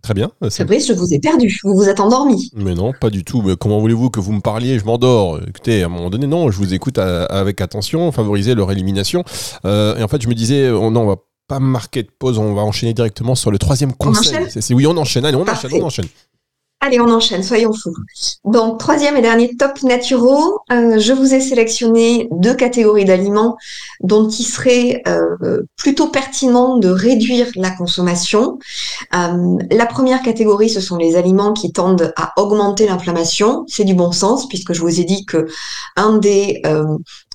Très 0.04 0.14
bien. 0.14 0.32
Fabrice, 0.50 0.88
je 0.88 0.94
vous 0.94 1.14
ai 1.14 1.20
perdu. 1.20 1.60
Vous 1.64 1.76
vous 1.76 1.90
êtes 1.90 2.00
endormi. 2.00 2.50
Mais 2.54 2.76
non, 2.76 2.94
pas 2.94 3.10
du 3.10 3.26
tout. 3.26 3.42
Mais 3.42 3.58
comment 3.58 3.80
voulez-vous 3.80 4.10
que 4.10 4.20
vous 4.20 4.32
me 4.32 4.40
parliez? 4.40 4.80
Je 4.80 4.86
m'endors. 4.86 5.40
Écoutez, 5.46 5.84
à 5.84 5.88
un 5.88 5.90
moment 5.90 6.10
donné, 6.10 6.28
non, 6.28 6.50
je 6.50 6.58
vous 6.58 6.74
écoute 6.74 6.98
avec 6.98 7.60
attention, 7.60 8.10
favoriser 8.12 8.56
leur 8.56 8.72
élimination. 8.72 9.26
Euh, 9.66 9.98
et 9.98 10.04
en 10.04 10.08
fait, 10.08 10.22
je 10.22 10.30
me 10.30 10.34
disais, 10.34 10.70
oh 10.70 10.92
non, 10.92 11.02
on 11.02 11.08
va 11.08 11.16
pas 11.48 11.60
marquer 11.60 12.04
de 12.04 12.10
pause, 12.18 12.38
on 12.38 12.54
va 12.54 12.62
enchaîner 12.62 12.94
directement 12.94 13.36
sur 13.36 13.52
le 13.52 13.58
troisième 13.58 13.94
conseil. 13.94 14.38
oui, 14.72 14.86
on 14.86 14.96
enchaîne. 14.98 15.26
Allez, 15.26 15.38
on 15.38 15.48
enchaîne, 15.48 15.72
on 15.74 15.86
enchaîne. 15.86 16.08
Allez, 16.80 17.00
on 17.00 17.10
enchaîne, 17.10 17.42
soyons 17.42 17.74
fous. 17.74 17.96
Donc, 18.46 18.78
troisième 18.78 19.18
et 19.18 19.22
dernier 19.22 19.56
top 19.58 19.82
naturaux, 19.82 20.60
euh, 20.72 21.00
je 21.00 21.12
vous 21.12 21.34
ai 21.34 21.42
sélectionné 21.42 22.28
deux 22.32 22.54
catégories 22.54 23.04
d'aliments 23.04 23.58
dont 24.02 24.30
il 24.30 24.44
serait 24.44 25.02
euh, 25.08 25.64
plutôt 25.76 26.10
pertinent 26.10 26.78
de 26.78 26.88
réduire 26.88 27.48
la 27.56 27.72
consommation. 27.72 28.60
Euh, 29.16 29.58
la 29.72 29.86
première 29.88 30.22
catégorie, 30.22 30.70
ce 30.70 30.80
sont 30.80 30.98
les 30.98 31.16
aliments 31.16 31.54
qui 31.54 31.72
tendent 31.72 32.14
à 32.16 32.34
augmenter 32.38 32.86
l'inflammation. 32.86 33.66
C'est 33.68 33.84
du 33.84 33.96
bon 33.96 34.12
sens, 34.12 34.48
puisque 34.48 34.74
je 34.74 34.82
vous 34.82 35.00
ai 35.00 35.04
dit 35.04 35.26
que 35.26 35.48
un 35.96 36.20
des, 36.20 36.62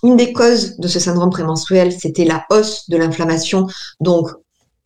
une 0.05 0.17
des 0.17 0.33
causes 0.33 0.77
de 0.79 0.87
ce 0.87 1.01
syndrome 1.01 1.31
prémenstruel, 1.31 1.93
c'était 1.93 2.25
la 2.25 2.45
hausse 2.49 2.89
de 2.89 2.97
l'inflammation. 2.97 3.67
Donc, 4.01 4.31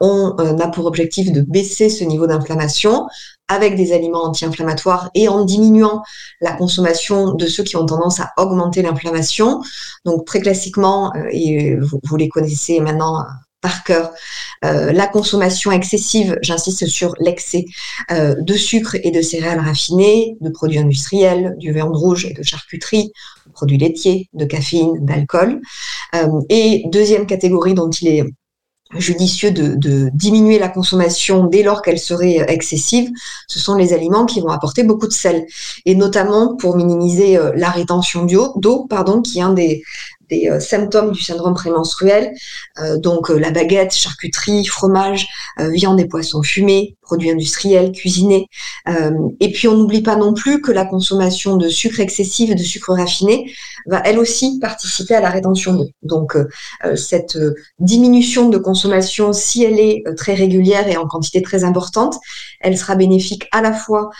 on 0.00 0.30
a 0.36 0.68
pour 0.68 0.86
objectif 0.86 1.32
de 1.32 1.40
baisser 1.42 1.88
ce 1.88 2.04
niveau 2.04 2.26
d'inflammation 2.26 3.06
avec 3.48 3.76
des 3.76 3.92
aliments 3.92 4.24
anti-inflammatoires 4.24 5.10
et 5.14 5.28
en 5.28 5.44
diminuant 5.44 6.02
la 6.40 6.52
consommation 6.52 7.32
de 7.32 7.46
ceux 7.46 7.62
qui 7.62 7.76
ont 7.76 7.86
tendance 7.86 8.20
à 8.20 8.32
augmenter 8.36 8.82
l'inflammation. 8.82 9.62
Donc 10.04 10.24
très 10.26 10.40
classiquement, 10.40 11.12
euh, 11.14 11.28
et 11.30 11.76
vous, 11.76 12.16
les 12.16 12.28
connaissez 12.28 12.80
maintenant 12.80 13.20
euh, 13.20 13.24
par 13.60 13.84
cœur, 13.84 14.12
euh, 14.64 14.92
la 14.92 15.06
consommation 15.06 15.72
excessive, 15.72 16.38
j'insiste 16.42 16.86
sur 16.86 17.14
l'excès 17.18 17.64
de 18.10 18.54
sucre 18.54 18.96
et 19.02 19.10
de 19.10 19.22
céréales 19.22 19.60
raffinées, 19.60 20.36
de 20.40 20.50
produits 20.50 20.78
industriels, 20.78 21.54
du 21.58 21.72
viande 21.72 21.96
rouge 21.96 22.26
et 22.26 22.34
de 22.34 22.42
charcuterie, 22.42 23.10
de 23.46 23.52
produits 23.52 23.78
laitiers, 23.78 24.28
de 24.34 24.44
caféine, 24.44 25.04
d'alcool. 25.04 25.60
et 26.48 26.84
deuxième 26.92 27.26
catégorie 27.26 27.74
dont 27.74 27.90
il 27.90 28.08
est 28.08 28.24
judicieux 28.94 29.50
de, 29.50 30.10
diminuer 30.12 30.58
la 30.58 30.68
consommation 30.68 31.44
dès 31.44 31.62
lors 31.62 31.82
qu'elle 31.82 31.98
serait 31.98 32.44
excessive, 32.48 33.10
ce 33.48 33.58
sont 33.58 33.74
les 33.74 33.92
aliments 33.92 34.26
qui 34.26 34.40
vont 34.40 34.48
apporter 34.48 34.82
beaucoup 34.84 35.06
de 35.06 35.12
sel, 35.12 35.46
et 35.84 35.94
notamment 35.94 36.56
pour 36.56 36.76
minimiser 36.76 37.36
euh, 37.36 37.52
la 37.56 37.70
rétention 37.70 38.24
d'eau, 38.24 38.86
pardon, 38.88 39.22
qui 39.22 39.38
est 39.38 39.42
un 39.42 39.52
des, 39.52 39.82
euh, 40.32 40.60
symptômes 40.60 41.12
du 41.12 41.22
syndrome 41.22 41.54
prémenstruel, 41.54 42.32
euh, 42.80 42.98
donc 42.98 43.28
la 43.28 43.50
baguette, 43.50 43.94
charcuterie, 43.94 44.64
fromage, 44.64 45.26
viande 45.58 46.00
et 46.00 46.06
poissons 46.06 46.42
fumés, 46.42 46.95
produits 47.06 47.30
industriels, 47.30 47.92
cuisinés. 47.92 48.48
et 49.40 49.52
puis 49.52 49.68
on 49.68 49.76
n'oublie 49.76 50.02
pas 50.02 50.16
non 50.16 50.34
plus 50.34 50.60
que 50.60 50.72
la 50.72 50.84
consommation 50.84 51.56
de 51.56 51.68
sucre 51.68 52.00
excessif 52.00 52.50
et 52.50 52.54
de 52.54 52.62
sucre 52.62 52.92
raffiné 52.92 53.50
va 53.86 54.02
elle 54.04 54.18
aussi 54.18 54.58
participer 54.60 55.14
à 55.14 55.20
la 55.20 55.30
rétention 55.30 55.74
d'eau. 55.74 55.88
Donc 56.02 56.36
cette 56.96 57.38
diminution 57.78 58.48
de 58.48 58.58
consommation, 58.58 59.32
si 59.32 59.62
elle 59.64 59.78
est 59.78 60.04
très 60.16 60.34
régulière 60.34 60.88
et 60.88 60.96
en 60.96 61.06
quantité 61.06 61.42
très 61.42 61.64
importante, 61.64 62.16
elle 62.60 62.76
sera 62.76 62.96
bénéfique 62.96 63.48
à 63.52 63.62
la 63.62 63.72
fois 63.72 64.10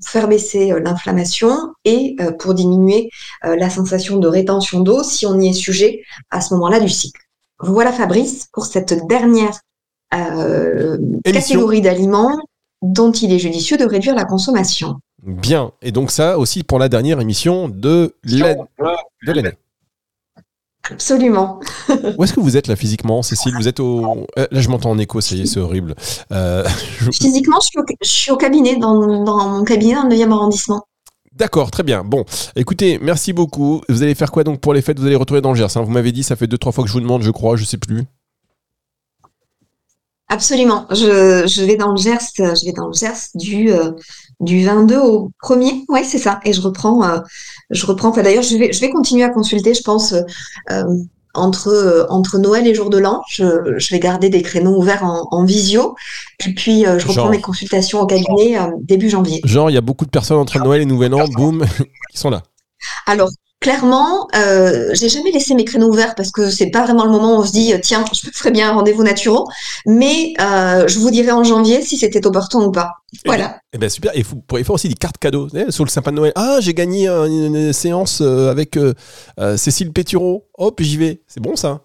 pour 0.00 0.08
faire 0.10 0.28
baisser 0.28 0.72
l'inflammation 0.82 1.54
et 1.84 2.16
pour 2.38 2.54
diminuer 2.54 3.10
la 3.42 3.70
sensation 3.70 4.16
de 4.16 4.28
rétention 4.28 4.80
d'eau 4.80 5.02
si 5.02 5.26
on 5.26 5.38
y 5.38 5.48
est 5.48 5.52
sujet 5.52 6.02
à 6.30 6.40
ce 6.40 6.54
moment-là 6.54 6.80
du 6.80 6.88
cycle. 6.88 7.20
Voilà 7.62 7.92
Fabrice 7.92 8.48
pour 8.52 8.64
cette 8.64 9.06
dernière 9.06 9.58
euh, 10.14 10.98
catégorie 11.24 11.80
d'aliments 11.80 12.38
dont 12.82 13.12
il 13.12 13.32
est 13.32 13.38
judicieux 13.38 13.76
de 13.76 13.84
réduire 13.84 14.14
la 14.14 14.24
consommation. 14.24 14.96
Bien, 15.22 15.72
et 15.82 15.92
donc 15.92 16.10
ça 16.10 16.38
aussi 16.38 16.62
pour 16.62 16.78
la 16.78 16.88
dernière 16.88 17.20
émission 17.20 17.68
de 17.68 18.14
l'année. 18.24 19.52
Absolument. 20.90 21.60
Où 22.18 22.24
est-ce 22.24 22.32
que 22.32 22.40
vous 22.40 22.56
êtes 22.56 22.66
là 22.66 22.76
physiquement, 22.76 23.22
Cécile? 23.22 23.54
Vous 23.54 23.68
êtes 23.68 23.80
au. 23.80 24.26
Euh, 24.38 24.46
là, 24.50 24.60
je 24.60 24.68
m'entends 24.68 24.90
en 24.90 24.98
écho, 24.98 25.20
ça 25.20 25.34
y 25.34 25.42
est, 25.42 25.46
c'est 25.46 25.60
horrible. 25.60 25.94
Euh, 26.32 26.64
physiquement, 27.12 27.58
je 27.60 27.68
suis, 28.08 28.30
au, 28.30 28.36
cabinet, 28.36 28.76
dans, 28.76 28.94
mon 28.94 29.64
cabinet 29.64 29.94
dans 29.94 30.04
le 30.04 30.14
9e 30.14 30.32
arrondissement. 30.32 30.84
D'accord, 31.32 31.70
très 31.70 31.82
bien. 31.82 32.02
Bon, 32.02 32.24
écoutez, 32.56 32.98
merci 33.00 33.32
beaucoup. 33.32 33.82
Vous 33.88 34.02
allez 34.02 34.14
faire 34.14 34.32
quoi 34.32 34.42
donc 34.42 34.60
pour 34.60 34.74
les 34.74 34.82
fêtes? 34.82 34.98
Vous 34.98 35.06
allez 35.06 35.16
retourner 35.16 35.40
dans 35.40 35.52
le 35.52 35.56
Gers. 35.56 35.76
Hein? 35.76 35.82
Vous 35.82 35.90
m'avez 35.90 36.12
dit, 36.12 36.22
ça 36.22 36.34
fait 36.34 36.46
deux, 36.46 36.58
trois 36.58 36.72
fois 36.72 36.82
que 36.82 36.88
je 36.88 36.94
vous 36.94 37.00
demande, 37.00 37.22
je 37.22 37.30
crois, 37.30 37.56
je 37.56 37.64
sais 37.64 37.78
plus. 37.78 38.04
Absolument. 40.30 40.86
Je, 40.90 41.64
vais 41.64 41.76
dans 41.76 41.90
le 41.90 41.96
Gers, 41.96 42.20
je 42.38 42.64
vais 42.64 42.72
dans 42.72 42.86
le 42.86 42.92
Gers 42.92 43.30
du, 43.34 43.72
euh, 43.72 43.90
du 44.38 44.64
22 44.64 44.96
au 44.96 45.32
1er. 45.42 45.84
Oui, 45.88 46.04
c'est 46.04 46.18
ça. 46.18 46.38
Et 46.44 46.52
je 46.52 46.60
reprends, 46.60 47.02
euh, 47.02 47.18
je 47.70 47.84
reprends. 47.84 48.10
Enfin, 48.10 48.22
d'ailleurs, 48.22 48.44
je 48.44 48.56
vais, 48.56 48.72
je 48.72 48.80
vais 48.80 48.90
continuer 48.90 49.24
à 49.24 49.30
consulter, 49.30 49.74
je 49.74 49.82
pense, 49.82 50.14
euh, 50.70 50.84
entre, 51.34 52.06
entre 52.10 52.38
Noël 52.38 52.64
et 52.68 52.76
jour 52.76 52.90
de 52.90 52.98
l'an. 52.98 53.22
Je, 53.28 53.74
je, 53.76 53.90
vais 53.92 53.98
garder 53.98 54.30
des 54.30 54.42
créneaux 54.42 54.78
ouverts 54.78 55.02
en, 55.02 55.26
en 55.32 55.44
visio. 55.44 55.96
Et 56.46 56.54
puis, 56.54 56.84
je 56.84 57.08
reprends 57.08 57.28
mes 57.28 57.40
consultations 57.40 58.00
au 58.00 58.06
cabinet 58.06 58.56
début 58.82 59.10
janvier. 59.10 59.40
Genre, 59.44 59.68
il 59.68 59.74
y 59.74 59.78
a 59.78 59.82
beaucoup 59.82 60.04
de 60.04 60.10
personnes 60.10 60.38
entre 60.38 60.60
Noël 60.60 60.80
et 60.80 60.86
Nouvel 60.86 61.12
An, 61.12 61.26
boum, 61.26 61.66
qui 62.12 62.18
sont 62.18 62.30
là. 62.30 62.44
Alors, 63.06 63.30
clairement, 63.60 64.26
euh, 64.36 64.90
j'ai 64.92 65.08
jamais 65.08 65.30
laissé 65.30 65.54
mes 65.54 65.64
créneaux 65.64 65.88
ouverts 65.88 66.14
parce 66.14 66.30
que 66.30 66.50
c'est 66.50 66.70
pas 66.70 66.84
vraiment 66.84 67.04
le 67.04 67.10
moment 67.10 67.36
où 67.36 67.40
on 67.40 67.46
se 67.46 67.52
dit 67.52 67.72
tiens, 67.82 68.04
je 68.12 68.30
ferais 68.32 68.50
bien 68.50 68.70
un 68.70 68.72
rendez-vous 68.72 69.02
naturel, 69.02 69.42
mais 69.86 70.32
euh, 70.40 70.88
je 70.88 70.98
vous 70.98 71.10
dirai 71.10 71.30
en 71.30 71.44
janvier 71.44 71.82
si 71.82 71.96
c'était 71.96 72.26
opportun 72.26 72.60
ou 72.60 72.72
pas. 72.72 72.94
Voilà. 73.24 73.60
Eh 73.72 73.78
ben 73.78 73.88
super. 73.88 74.16
Et 74.16 74.22
vous 74.22 74.36
pourriez 74.36 74.64
faire 74.64 74.74
aussi 74.74 74.88
des 74.88 74.94
cartes 74.94 75.18
cadeaux 75.18 75.48
eh, 75.54 75.70
sur 75.70 75.84
le 75.84 75.90
sapin 75.90 76.10
de 76.10 76.16
Noël. 76.16 76.32
Ah, 76.36 76.58
j'ai 76.60 76.74
gagné 76.74 77.08
une, 77.08 77.54
une 77.54 77.72
séance 77.72 78.20
euh, 78.20 78.50
avec 78.50 78.76
euh, 78.76 78.94
euh, 79.38 79.56
Cécile 79.56 79.92
Pétureau. 79.92 80.46
Hop, 80.58 80.80
j'y 80.80 80.96
vais. 80.96 81.22
C'est 81.26 81.40
bon 81.40 81.56
ça. 81.56 81.80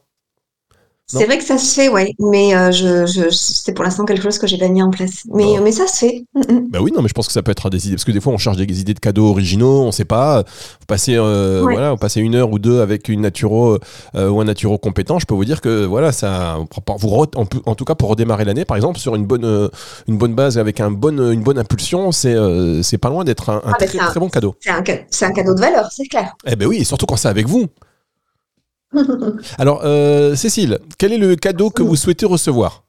C'est 1.08 1.26
vrai 1.26 1.38
que 1.38 1.44
ça 1.44 1.58
se 1.60 1.76
fait, 1.76 1.88
ouais, 1.88 2.13
mais 2.18 2.56
euh, 2.56 2.72
je, 2.72 3.06
je, 3.06 3.30
c'est 3.30 3.74
pour 3.74 3.84
l'instant 3.86 4.06
quelque 4.06 4.24
chose 4.24 4.39
que 4.39 4.48
j'ai 4.48 4.58
pas 4.58 4.68
mis 4.70 4.82
en 4.82 4.89
place. 4.89 5.22
Mais, 5.32 5.46
mais 5.62 5.72
ça 5.72 5.86
se 5.86 5.98
fait. 5.98 6.26
Mm, 6.34 6.39
mm. 6.54 6.68
Bah 6.72 6.80
oui, 6.82 6.91
non, 6.96 7.04
mais 7.04 7.08
je 7.08 7.13
pense 7.13 7.28
que 7.28 7.34
ça 7.34 7.44
peut 7.44 7.52
être 7.52 7.70
des 7.70 7.86
idées. 7.88 7.96
Parce 7.96 8.06
que 8.06 8.12
des 8.12 8.20
fois, 8.20 8.34
on 8.34 8.39
cherche 8.39 8.58
des 8.58 8.80
idées 8.82 8.96
de 8.96 9.00
cadeaux 9.00 9.28
originaux, 9.30 9.82
on 9.84 9.91
sait 9.91 10.04
pas. 10.06 10.41
Vous 10.41 10.86
passez, 10.88 11.13
euh, 11.15 11.62
Ouais. 11.62 11.74
voilà, 11.74 11.96
une 12.15 12.36
heure 12.36 12.52
ou 12.52 12.58
deux 12.58 12.82
avec 12.82 13.08
une 13.08 13.22
naturo 13.22 13.78
euh, 14.15 14.30
ou 14.30 14.41
un 14.41 14.46
naturo 14.46 14.78
compétent. 14.80 15.20
Je 15.20 15.26
peux 15.28 15.36
vous 15.36 15.46
dire 15.46 15.62
que 15.62 15.86
voilà, 15.86 16.12
ça, 16.12 16.58
vous 16.98 17.08
re- 17.10 17.38
en, 17.38 17.46
en 17.70 17.76
tout 17.76 17.86
cas 17.86 17.94
pour 17.96 18.10
redémarrer 18.10 18.46
l'année, 18.46 18.65
par 18.65 18.76
exemple, 18.78 18.98
sur 19.00 19.15
une 19.15 19.26
bonne, 19.26 19.46
euh, 19.46 19.70
une 20.08 20.18
bonne 20.18 20.34
base 20.34 20.58
avec 20.58 20.80
un 20.80 20.89
bon, 20.89 21.20
une 21.32 21.44
bonne 21.44 21.60
impulsion, 21.60 22.12
c'est, 22.12 22.36
c'est 22.82 22.98
pas 22.98 23.10
loin 23.10 23.24
d'être 23.24 23.50
un, 23.50 23.58
un 23.58 23.62
Ah, 23.65 23.74
bah, 23.80 23.86
très, 23.86 24.00
un- 24.00 24.08
très 24.08 24.20
bon 24.20 24.30
cadeau. 24.30 24.56
C'est 24.60 24.72
un, 24.72 25.30
un 25.30 25.32
cadeau 25.34 25.54
de 25.54 25.60
valeur, 25.60 25.88
c'est 25.91 26.08
clair. 26.08 26.34
Eh 26.48 26.56
ben 26.56 26.68
oui, 26.68 26.78
et 26.78 26.84
surtout 26.84 27.06
quand 27.06 27.15
c'est 27.18 27.28
avec 27.28 27.48
vous. 27.48 27.68
Alors, 29.58 29.81
euh, 29.84 30.36
Cécile, 30.36 30.79
quel 30.97 31.13
est 31.13 31.17
le 31.17 31.36
cadeau 31.36 31.69
que 31.69 31.84
vous 31.84 31.95
souhaitez 31.95 32.25
recevoir? 32.25 32.84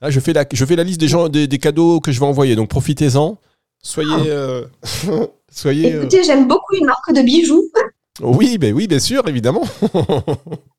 Là, 0.00 0.10
je 0.10 0.20
fais 0.20 0.32
la, 0.32 0.44
je 0.52 0.64
fais 0.64 0.76
la 0.76 0.84
liste 0.84 1.00
des, 1.00 1.08
gens, 1.08 1.28
des, 1.28 1.46
des 1.46 1.58
cadeaux 1.58 2.00
que 2.00 2.12
je 2.12 2.20
vais 2.20 2.26
envoyer, 2.26 2.56
donc 2.56 2.68
profitez-en. 2.68 3.38
Soyez. 3.82 4.10
euh, 4.28 4.64
soyez 5.50 5.94
euh, 5.94 6.00
Écoutez, 6.02 6.24
j'aime 6.24 6.48
beaucoup 6.48 6.74
une 6.74 6.86
marque 6.86 7.12
de 7.12 7.22
bijoux. 7.22 7.70
Oui, 8.20 8.58
ben 8.58 8.72
oui, 8.74 8.86
bien 8.86 8.98
sûr, 8.98 9.26
évidemment. 9.28 9.64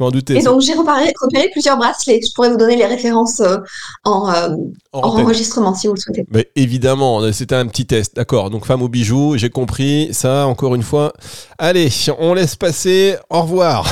je 0.00 0.04
m'en 0.04 0.10
doutais. 0.10 0.36
Et 0.36 0.42
donc, 0.42 0.62
j'ai 0.62 0.72
repéré, 0.72 1.12
repéré 1.20 1.50
plusieurs 1.52 1.76
bracelets. 1.76 2.20
Je 2.26 2.32
pourrais 2.34 2.50
vous 2.50 2.56
donner 2.56 2.76
les 2.76 2.86
références 2.86 3.40
euh, 3.40 3.58
en, 4.04 4.30
euh, 4.30 4.48
En 4.92 5.00
en 5.00 5.20
enregistrement 5.20 5.74
si 5.74 5.86
vous 5.88 5.94
le 5.94 6.00
souhaitez. 6.00 6.24
Mais 6.30 6.50
évidemment, 6.56 7.30
c'était 7.32 7.54
un 7.54 7.66
petit 7.66 7.86
test, 7.86 8.16
d'accord. 8.16 8.50
Donc 8.50 8.64
femme 8.64 8.82
aux 8.82 8.88
bijoux, 8.88 9.36
j'ai 9.36 9.50
compris. 9.50 10.08
Ça, 10.12 10.46
encore 10.46 10.74
une 10.74 10.82
fois. 10.82 11.12
Allez, 11.58 11.90
on 12.18 12.34
laisse 12.34 12.56
passer. 12.56 13.16
Au 13.28 13.42
revoir. 13.42 13.86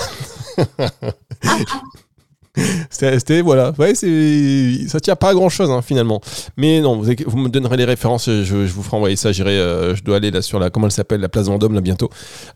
C'était, 2.91 3.41
voilà, 3.41 3.73
ouais, 3.79 3.95
ça 3.95 5.01
tient 5.01 5.17
pas 5.17 5.31
à 5.31 5.35
grand 5.35 5.49
chose 5.49 5.71
finalement. 5.85 6.21
Mais 6.57 6.81
non, 6.81 7.01
vous, 7.01 7.39
me 7.39 7.49
donnerez 7.49 7.77
les 7.77 7.85
références, 7.85 8.27
je, 8.27 8.43
je 8.43 8.73
vous 8.73 8.83
ferai 8.83 8.97
envoyer 8.97 9.17
ça. 9.17 9.33
J'irai, 9.33 9.59
euh, 9.59 9.95
je 9.95 10.03
dois 10.03 10.17
aller 10.17 10.31
là 10.31 10.43
sur 10.43 10.59
la, 10.59 10.71
comment 10.71 10.87
elle 10.87 10.93
s'appelle, 10.93 11.21
la 11.21 11.29
place 11.29 11.47
Vendôme 11.47 11.75
là 11.75 11.81
bientôt, 11.81 12.11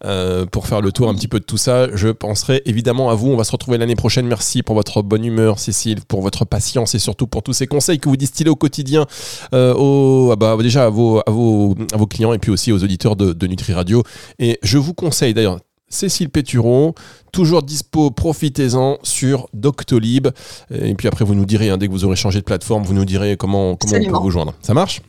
euh, 0.05 0.47
pour 0.47 0.67
faire 0.67 0.81
le 0.81 0.93
tour 0.93 1.09
un 1.09 1.15
petit 1.15 1.29
peu 1.29 1.41
de 1.41 1.45
tout 1.45 1.57
ça. 1.57 1.95
Je 1.95 2.09
penserai 2.09 2.62
évidemment 2.65 3.11
à 3.11 3.15
vous. 3.15 3.29
On 3.29 3.37
va 3.37 3.45
se 3.45 3.53
retrouver 3.53 3.79
l'année 3.79 3.97
prochaine. 3.97 4.27
Merci 4.27 4.62
pour 4.62 4.75
votre 4.75 5.03
bonne 5.03 5.25
humeur, 5.25 5.59
Cécile, 5.59 6.01
pour 6.07 6.23
votre 6.23 6.45
patience 6.45 6.95
et 6.95 6.99
surtout 6.99 7.27
pour 7.27 7.43
tous 7.43 7.53
ces 7.53 7.67
conseils 7.67 7.99
que 7.99 8.09
vous 8.09 8.17
distillez 8.17 8.51
au 8.51 8.57
quotidien 8.57 9.07
euh, 9.55 9.75
aux, 9.75 10.31
ah 10.33 10.37
bah, 10.37 10.57
déjà 10.61 10.87
à 10.87 10.91
vos 10.91 11.75
clients 12.09 12.33
et 12.33 12.38
puis 12.38 12.51
aussi 12.51 12.73
aux 12.73 12.83
auditeurs 12.83 13.17
de, 13.17 13.33
de 13.33 13.47
Nutri 13.47 13.73
Radio. 13.73 14.03
Et 14.38 14.59
je 14.62 14.79
vous 14.79 14.95
conseille 14.95 15.35
d'ailleurs. 15.35 15.59
Cécile 15.92 16.31
Péturon, 16.31 16.94
toujours 17.33 17.62
dispo, 17.62 18.11
profitez-en 18.11 18.98
sur 19.02 19.48
Doctolib. 19.52 20.28
Et 20.70 20.94
puis 20.94 21.07
après, 21.07 21.24
vous 21.24 21.35
nous 21.35 21.44
direz, 21.44 21.68
hein, 21.70 21.76
dès 21.76 21.87
que 21.87 21.92
vous 21.92 22.05
aurez 22.05 22.16
changé 22.16 22.40
de 22.40 22.44
plateforme, 22.44 22.83
vous 22.83 22.94
nous 22.94 23.05
direz 23.05 23.37
comment, 23.37 23.76
comment 23.76 23.96
on 23.96 24.11
peut 24.11 24.18
vous 24.18 24.31
joindre. 24.31 24.55
Ça 24.62 24.74
marche? 24.74 25.02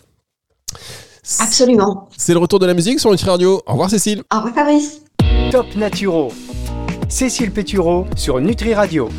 Absolument. 1.40 2.10
C'est 2.18 2.34
le 2.34 2.40
retour 2.40 2.60
de 2.60 2.66
la 2.66 2.74
musique 2.74 3.00
sur 3.00 3.10
Nutri 3.10 3.30
Radio. 3.30 3.62
Au 3.66 3.72
revoir 3.72 3.90
Cécile. 3.90 4.24
Au 4.34 4.38
revoir, 4.38 4.54
Fabrice. 4.54 5.02
Top 5.52 5.74
Naturo. 5.76 6.32
Cécile 7.08 7.52
Pétureau 7.52 8.06
sur 8.16 8.42
Nutri 8.42 8.74
Radio. 8.74 9.10